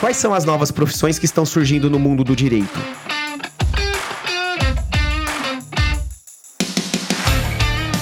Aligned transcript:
Quais 0.00 0.16
são 0.16 0.32
as 0.32 0.44
novas 0.44 0.70
profissões 0.70 1.18
que 1.18 1.24
estão 1.24 1.44
surgindo 1.44 1.90
no 1.90 1.98
mundo 1.98 2.22
do 2.22 2.36
direito? 2.36 2.78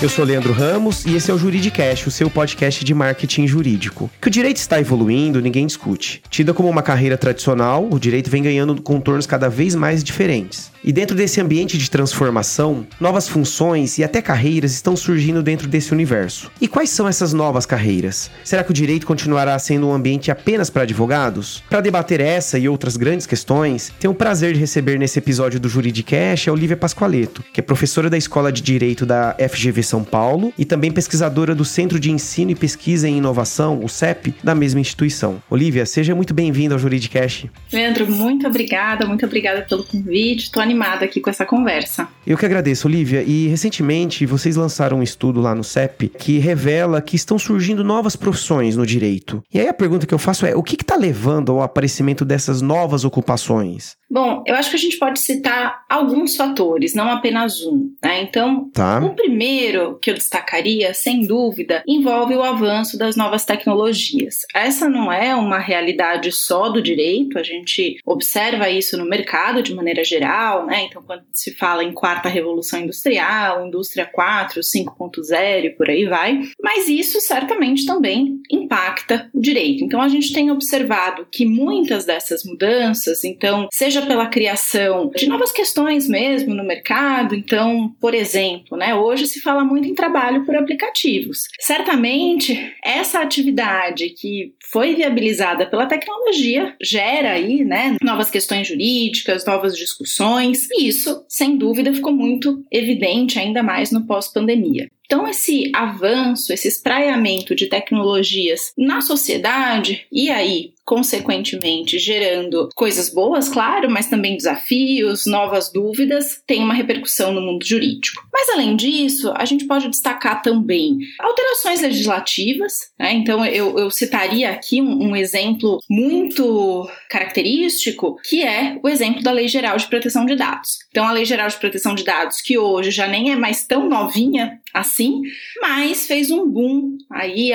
Eu 0.03 0.11
sou 0.11 0.27
Leandro 0.27 0.53
Ramos 0.53 1.07
e 1.07 1.17
esse 1.17 1.31
é 1.31 1.35
o 1.35 1.39
Juridicast, 1.39 2.07
o 2.07 2.11
seu 2.11 2.29
podcast 2.29 2.85
de 2.85 2.93
marketing 2.93 3.47
jurídico. 3.47 4.11
Que 4.21 4.29
o 4.29 4.31
direito 4.31 4.59
está 4.59 4.79
evoluindo, 4.79 5.41
ninguém 5.41 5.67
discute. 5.67 6.23
Tida 6.29 6.53
como 6.53 6.69
uma 6.69 6.83
carreira 6.83 7.17
tradicional, 7.17 7.89
o 7.91 7.99
direito 7.99 8.29
vem 8.29 8.43
ganhando 8.43 8.81
contornos 8.83 9.27
cada 9.27 9.49
vez 9.49 9.75
mais 9.75 10.05
diferentes. 10.05 10.71
E 10.85 10.93
dentro 10.93 11.17
desse 11.17 11.41
ambiente 11.41 11.79
de 11.79 11.91
transformação, 11.91 12.87
novas 13.01 13.27
funções 13.27 13.97
e 13.97 14.05
até 14.05 14.21
carreiras 14.21 14.73
estão 14.73 14.95
surgindo 14.95 15.43
dentro 15.43 15.67
desse 15.67 15.93
universo. 15.93 16.51
E 16.61 16.69
quais 16.69 16.91
são 16.91 17.09
essas 17.09 17.33
novas 17.33 17.65
carreiras? 17.65 18.31
Será 18.45 18.63
que 18.63 18.71
o 18.71 18.75
direito 18.75 19.07
continuará 19.07 19.59
sendo 19.59 19.89
um 19.89 19.95
ambiente 19.95 20.31
apenas 20.31 20.69
para 20.69 20.83
advogados? 20.83 21.65
Para 21.71 21.81
debater 21.81 22.21
essa 22.21 22.59
e 22.59 22.69
outras 22.69 22.99
grandes 22.99 23.27
questões, 23.27 23.91
tenho 23.99 24.13
o 24.13 24.17
prazer 24.17 24.53
de 24.53 24.61
receber 24.61 24.99
nesse 24.99 25.19
episódio 25.19 25.59
do 25.59 25.71
Juridicast 25.71 26.51
a 26.51 26.53
Olivia 26.53 26.77
Pascoaleto, 26.77 27.43
que 27.51 27.61
é 27.61 27.63
professora 27.63 28.11
da 28.11 28.19
Escola 28.19 28.53
de 28.53 28.61
Direito 28.61 29.07
da 29.07 29.35
FGV 29.41 29.86
São 29.87 30.05
Paulo 30.05 30.53
e 30.59 30.65
também 30.65 30.93
pesquisadora 30.93 31.55
do 31.55 31.65
Centro 31.65 31.99
de 31.99 32.11
Ensino 32.11 32.51
e 32.51 32.55
Pesquisa 32.55 33.09
em 33.09 33.19
Inovação, 33.19 33.83
o 33.83 33.89
CEP, 33.89 34.35
da 34.43 34.55
mesma 34.55 34.81
instituição. 34.81 35.43
Olivia, 35.49 35.87
seja 35.87 36.15
muito 36.15 36.35
bem-vinda 36.35 36.75
ao 36.75 36.79
Juridicast. 36.79 37.51
Leandro, 37.73 38.11
muito 38.11 38.47
obrigada, 38.47 39.07
muito 39.07 39.25
obrigada 39.25 39.63
pelo 39.63 39.85
convite. 39.85 40.45
Estou 40.45 40.63
animada 40.63 41.05
aqui 41.05 41.21
com 41.21 41.31
essa 41.31 41.47
conversa. 41.47 42.09
Eu 42.27 42.37
que 42.37 42.45
agradeço, 42.45 42.89
Olivia. 42.89 43.23
E 43.23 43.47
recentemente 43.49 44.27
vocês 44.27 44.57
lançaram 44.57 44.99
um 44.99 45.03
estudo 45.03 45.41
lá 45.41 45.55
no 45.55 45.65
CEP 45.65 46.09
que 46.09 46.39
revela 46.39 47.01
que 47.01 47.17
estão 47.17 47.39
surgindo 47.39 47.85
novas 47.85 48.17
profissões 48.17 48.77
no 48.77 48.85
direito. 48.85 49.43
E 49.53 49.61
aí 49.61 49.69
a 49.69 49.75
pergunta 49.75 50.07
que 50.07 50.15
eu 50.15 50.19
faço 50.19 50.45
é: 50.45 50.55
o 50.55 50.63
que 50.63 50.75
está 50.75 50.97
levando 50.97 51.53
ao 51.53 51.63
aparecimento 51.63 52.25
dessas 52.25 52.61
novas 52.61 53.05
ocupações? 53.05 53.97
Bom, 54.09 54.45
eu 54.47 54.55
acho 54.55 54.71
que 54.71 54.77
a 54.77 54.81
gente 54.81 54.99
pode 54.99 55.19
citar 55.19 55.85
alguns 55.89 56.37
fatores, 56.37 56.95
não 56.95 57.11
apenas 57.11 57.61
um. 57.63 57.91
Né? 58.03 58.23
Então, 58.23 58.71
tá. 58.73 59.01
o 59.01 59.15
primeiro 59.15 59.76
que 60.01 60.11
eu 60.11 60.15
destacaria, 60.15 60.93
sem 60.95 61.27
dúvida, 61.27 61.83
envolve 61.87 62.35
o 62.35 62.43
avanço 62.43 62.99
das 62.99 63.17
novas 63.17 63.45
tecnologias. 63.45 64.41
Essa 64.55 64.89
não 64.89 65.13
é 65.13 65.35
uma 65.35 65.59
realidade 65.59 66.33
só 66.33 66.69
do 66.69 66.83
direito, 66.83 67.39
a 67.39 67.43
gente 67.43 67.99
observa 68.05 68.69
isso 68.71 68.97
no 68.97 69.05
mercado 69.05 69.63
de 69.63 69.75
maneira 69.75 70.05
geral, 70.05 70.67
né? 70.67 70.85
Então, 70.85 71.03
quando 71.03 71.25
se 71.33 71.55
fala 71.55 71.85
em 71.85 71.93
quarta 71.93 72.29
revolução 72.29 72.81
industrial, 72.81 73.67
indústria 73.67 74.07
4, 74.07 74.61
5.0 74.61 75.65
e 75.65 75.71
por 75.71 75.89
aí 75.89 76.05
vai, 76.07 76.41
mas 76.63 76.89
isso 76.89 77.21
certamente 77.21 77.87
também 77.87 78.41
impacta 78.51 79.31
o 79.35 79.41
direito. 79.41 79.85
Então, 79.85 80.01
a 80.01 80.09
gente 80.09 80.33
tem 80.33 80.51
observado 80.51 81.27
que 81.31 81.45
muitas 81.45 82.05
dessas 82.05 82.45
mudanças, 82.45 83.25
então, 83.25 83.69
seja 83.73 84.03
pela 84.03 84.27
criação 84.27 85.11
de 85.15 85.29
novas 85.29 85.53
questões 85.53 86.09
mesmo 86.09 86.55
no 86.55 86.65
mercado. 86.65 87.35
Então, 87.35 87.95
por 88.01 88.15
exemplo, 88.15 88.77
né, 88.77 88.95
hoje 88.95 89.27
se 89.27 89.41
fala 89.41 89.65
muito 89.67 89.89
em 89.89 89.95
trabalho 89.95 90.45
por 90.45 90.57
aplicativos. 90.57 91.49
Certamente, 91.61 92.75
essa 92.83 93.21
atividade 93.21 94.11
que 94.11 94.55
foi 94.71 94.95
viabilizada 94.95 95.67
pela 95.67 95.87
tecnologia 95.87 96.75
gera 96.83 97.33
aí, 97.33 97.65
né, 97.65 97.97
novas 98.03 98.31
questões 98.31 98.69
jurídicas, 98.69 99.45
novas 99.45 99.77
discussões, 99.77 100.69
e 100.71 100.89
isso, 100.89 101.25
sem 101.29 101.57
dúvida, 101.57 101.93
ficou 101.93 102.13
muito 102.13 102.65
evidente 102.71 103.39
ainda 103.39 103.63
mais 103.63 103.91
no 103.91 104.07
pós-pandemia. 104.07 104.89
Então, 105.07 105.27
esse 105.29 105.71
avanço, 105.73 106.53
esse 106.53 106.67
espraiamento 106.67 107.55
de 107.55 107.67
tecnologias 107.69 108.73
na 108.77 109.01
sociedade, 109.01 110.05
e 110.11 110.29
aí, 110.31 110.73
consequentemente, 110.87 111.99
gerando 111.99 112.69
coisas 112.75 113.13
boas, 113.13 113.49
claro, 113.49 113.91
mas 113.91 114.09
também 114.09 114.37
desafios, 114.37 115.27
novas 115.27 115.71
dúvidas, 115.73 116.41
tem 116.47 116.63
uma 116.63 116.73
repercussão 116.73 117.33
no 117.33 117.41
mundo 117.41 117.67
jurídico. 117.67 118.25
Mas, 118.33 118.49
além 118.51 118.77
disso, 118.77 119.33
a 119.37 119.45
gente 119.45 119.67
pode 119.67 119.89
destacar 119.89 120.41
também 120.43 120.99
alterações 121.19 121.81
legislativas, 121.81 122.93
né? 122.97 123.13
Então, 123.13 123.45
eu, 123.45 123.77
eu, 123.77 123.91
citaria 123.91 124.51
aqui 124.51 124.81
um, 124.81 125.09
um 125.11 125.17
exemplo 125.17 125.81
muito 125.91 126.89
característico, 127.11 128.17
que 128.25 128.45
é 128.45 128.79
o 128.83 128.89
exemplo 128.89 129.23
da 129.23 129.33
Lei 129.33 129.49
Geral 129.49 129.77
de 129.77 129.89
Proteção 129.89 130.25
de 130.25 130.37
Dados. 130.37 130.79
Então, 130.91 131.05
a 131.05 131.13
Lei 131.13 131.25
Geral 131.25 131.49
de 131.49 131.57
Proteção 131.57 131.95
de 131.97 132.05
Dados, 132.05 132.41
que 132.41 132.57
hoje 132.57 132.93
já 132.93 133.09
nem 133.09 133.33
é 133.33 133.37
mais 133.37 133.67
tão 133.67 133.89
novinha 133.89 134.61
assim, 134.73 135.23
mas 135.61 136.07
fez 136.07 136.31
um 136.31 136.47
boom 136.49 136.99
aí, 137.11 137.51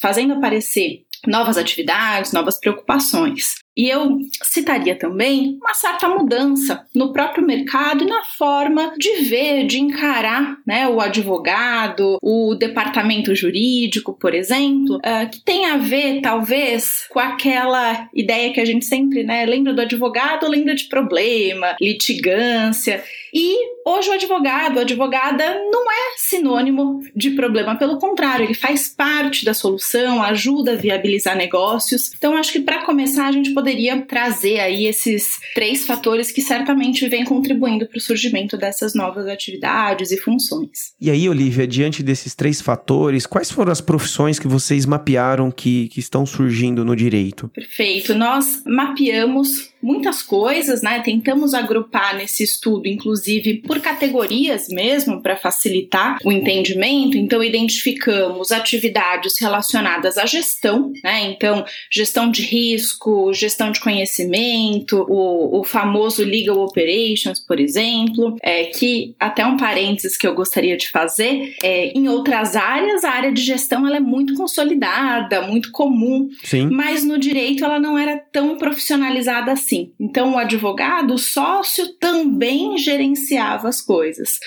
fazendo 0.00 0.34
aparecer 0.34 1.05
novas 1.26 1.56
atividades, 1.56 2.32
novas 2.32 2.58
preocupações. 2.58 3.56
E 3.76 3.90
eu 3.90 4.20
citaria 4.42 4.96
também 4.96 5.58
uma 5.60 5.74
certa 5.74 6.08
mudança 6.08 6.86
no 6.94 7.12
próprio 7.12 7.44
mercado 7.44 8.04
e 8.04 8.06
na 8.06 8.24
forma 8.24 8.94
de 8.96 9.16
ver, 9.24 9.66
de 9.66 9.78
encarar 9.78 10.56
né, 10.66 10.88
o 10.88 10.98
advogado, 10.98 12.16
o 12.22 12.54
departamento 12.54 13.34
jurídico, 13.34 14.14
por 14.18 14.34
exemplo, 14.34 14.96
uh, 14.96 15.30
que 15.30 15.44
tem 15.44 15.66
a 15.66 15.76
ver, 15.76 16.22
talvez, 16.22 17.06
com 17.10 17.20
aquela 17.20 18.08
ideia 18.14 18.50
que 18.50 18.60
a 18.60 18.64
gente 18.64 18.86
sempre 18.86 19.22
né, 19.22 19.44
lembra 19.44 19.74
do 19.74 19.82
advogado, 19.82 20.48
lembra 20.48 20.74
de 20.74 20.84
problema, 20.84 21.76
litigância. 21.78 23.04
E 23.38 23.54
hoje 23.84 24.08
o 24.08 24.14
advogado, 24.14 24.78
a 24.78 24.80
advogada 24.80 25.60
não 25.70 25.92
é 25.92 26.14
sinônimo 26.16 27.02
de 27.14 27.32
problema, 27.32 27.76
pelo 27.76 27.98
contrário, 27.98 28.46
ele 28.46 28.54
faz 28.54 28.88
parte 28.88 29.44
da 29.44 29.52
solução, 29.52 30.22
ajuda 30.22 30.72
a 30.72 30.74
viabilizar 30.74 31.36
negócios. 31.36 32.12
Então, 32.16 32.34
acho 32.34 32.50
que 32.50 32.60
para 32.60 32.86
começar, 32.86 33.26
a 33.26 33.32
gente 33.32 33.50
poderia 33.50 34.00
trazer 34.00 34.60
aí 34.60 34.86
esses 34.86 35.38
três 35.54 35.84
fatores 35.84 36.32
que 36.32 36.40
certamente 36.40 37.06
vêm 37.08 37.26
contribuindo 37.26 37.86
para 37.86 37.98
o 37.98 38.00
surgimento 38.00 38.56
dessas 38.56 38.94
novas 38.94 39.26
atividades 39.26 40.10
e 40.10 40.16
funções. 40.16 40.94
E 40.98 41.10
aí, 41.10 41.28
Olivia, 41.28 41.66
diante 41.66 42.02
desses 42.02 42.34
três 42.34 42.62
fatores, 42.62 43.26
quais 43.26 43.50
foram 43.50 43.70
as 43.70 43.82
profissões 43.82 44.38
que 44.38 44.48
vocês 44.48 44.86
mapearam 44.86 45.50
que, 45.50 45.88
que 45.88 46.00
estão 46.00 46.24
surgindo 46.24 46.86
no 46.86 46.96
direito? 46.96 47.48
Perfeito. 47.48 48.14
Nós 48.14 48.62
mapeamos 48.64 49.75
muitas 49.82 50.22
coisas, 50.22 50.82
né? 50.82 51.00
Tentamos 51.00 51.54
agrupar 51.54 52.16
nesse 52.16 52.42
estudo, 52.42 52.88
inclusive 52.88 53.62
por 53.66 53.80
categorias 53.80 54.68
mesmo, 54.68 55.22
para 55.22 55.36
facilitar 55.36 56.18
o 56.24 56.32
entendimento. 56.32 57.16
Então, 57.16 57.42
identificamos 57.42 58.52
atividades 58.52 59.38
relacionadas 59.38 60.18
à 60.18 60.26
gestão, 60.26 60.92
né? 61.04 61.30
Então, 61.30 61.64
gestão 61.90 62.30
de 62.30 62.42
risco, 62.42 63.32
gestão 63.32 63.70
de 63.70 63.80
conhecimento, 63.80 65.06
o, 65.08 65.60
o 65.60 65.64
famoso 65.64 66.24
legal 66.24 66.58
operations, 66.58 67.38
por 67.40 67.60
exemplo, 67.60 68.36
é, 68.42 68.64
que 68.64 69.14
até 69.18 69.44
um 69.44 69.56
parênteses 69.56 70.16
que 70.16 70.26
eu 70.26 70.34
gostaria 70.34 70.76
de 70.76 70.88
fazer, 70.88 71.54
é, 71.62 71.88
em 71.88 72.08
outras 72.08 72.56
áreas, 72.56 73.04
a 73.04 73.10
área 73.10 73.32
de 73.32 73.42
gestão 73.42 73.86
ela 73.86 73.96
é 73.96 74.00
muito 74.00 74.34
consolidada, 74.34 75.42
muito 75.42 75.70
comum, 75.70 76.28
Sim. 76.42 76.68
mas 76.70 77.04
no 77.04 77.18
direito 77.18 77.64
ela 77.64 77.78
não 77.78 77.98
era 77.98 78.16
tão 78.16 78.56
profissionalizada 78.56 79.54
assim. 79.66 79.92
Então, 79.98 80.34
o 80.34 80.38
advogado, 80.38 81.14
o 81.14 81.18
sócio, 81.18 81.92
também 81.98 82.78
gerenciava 82.78 83.68
as 83.68 83.80
coisas. 83.80 84.38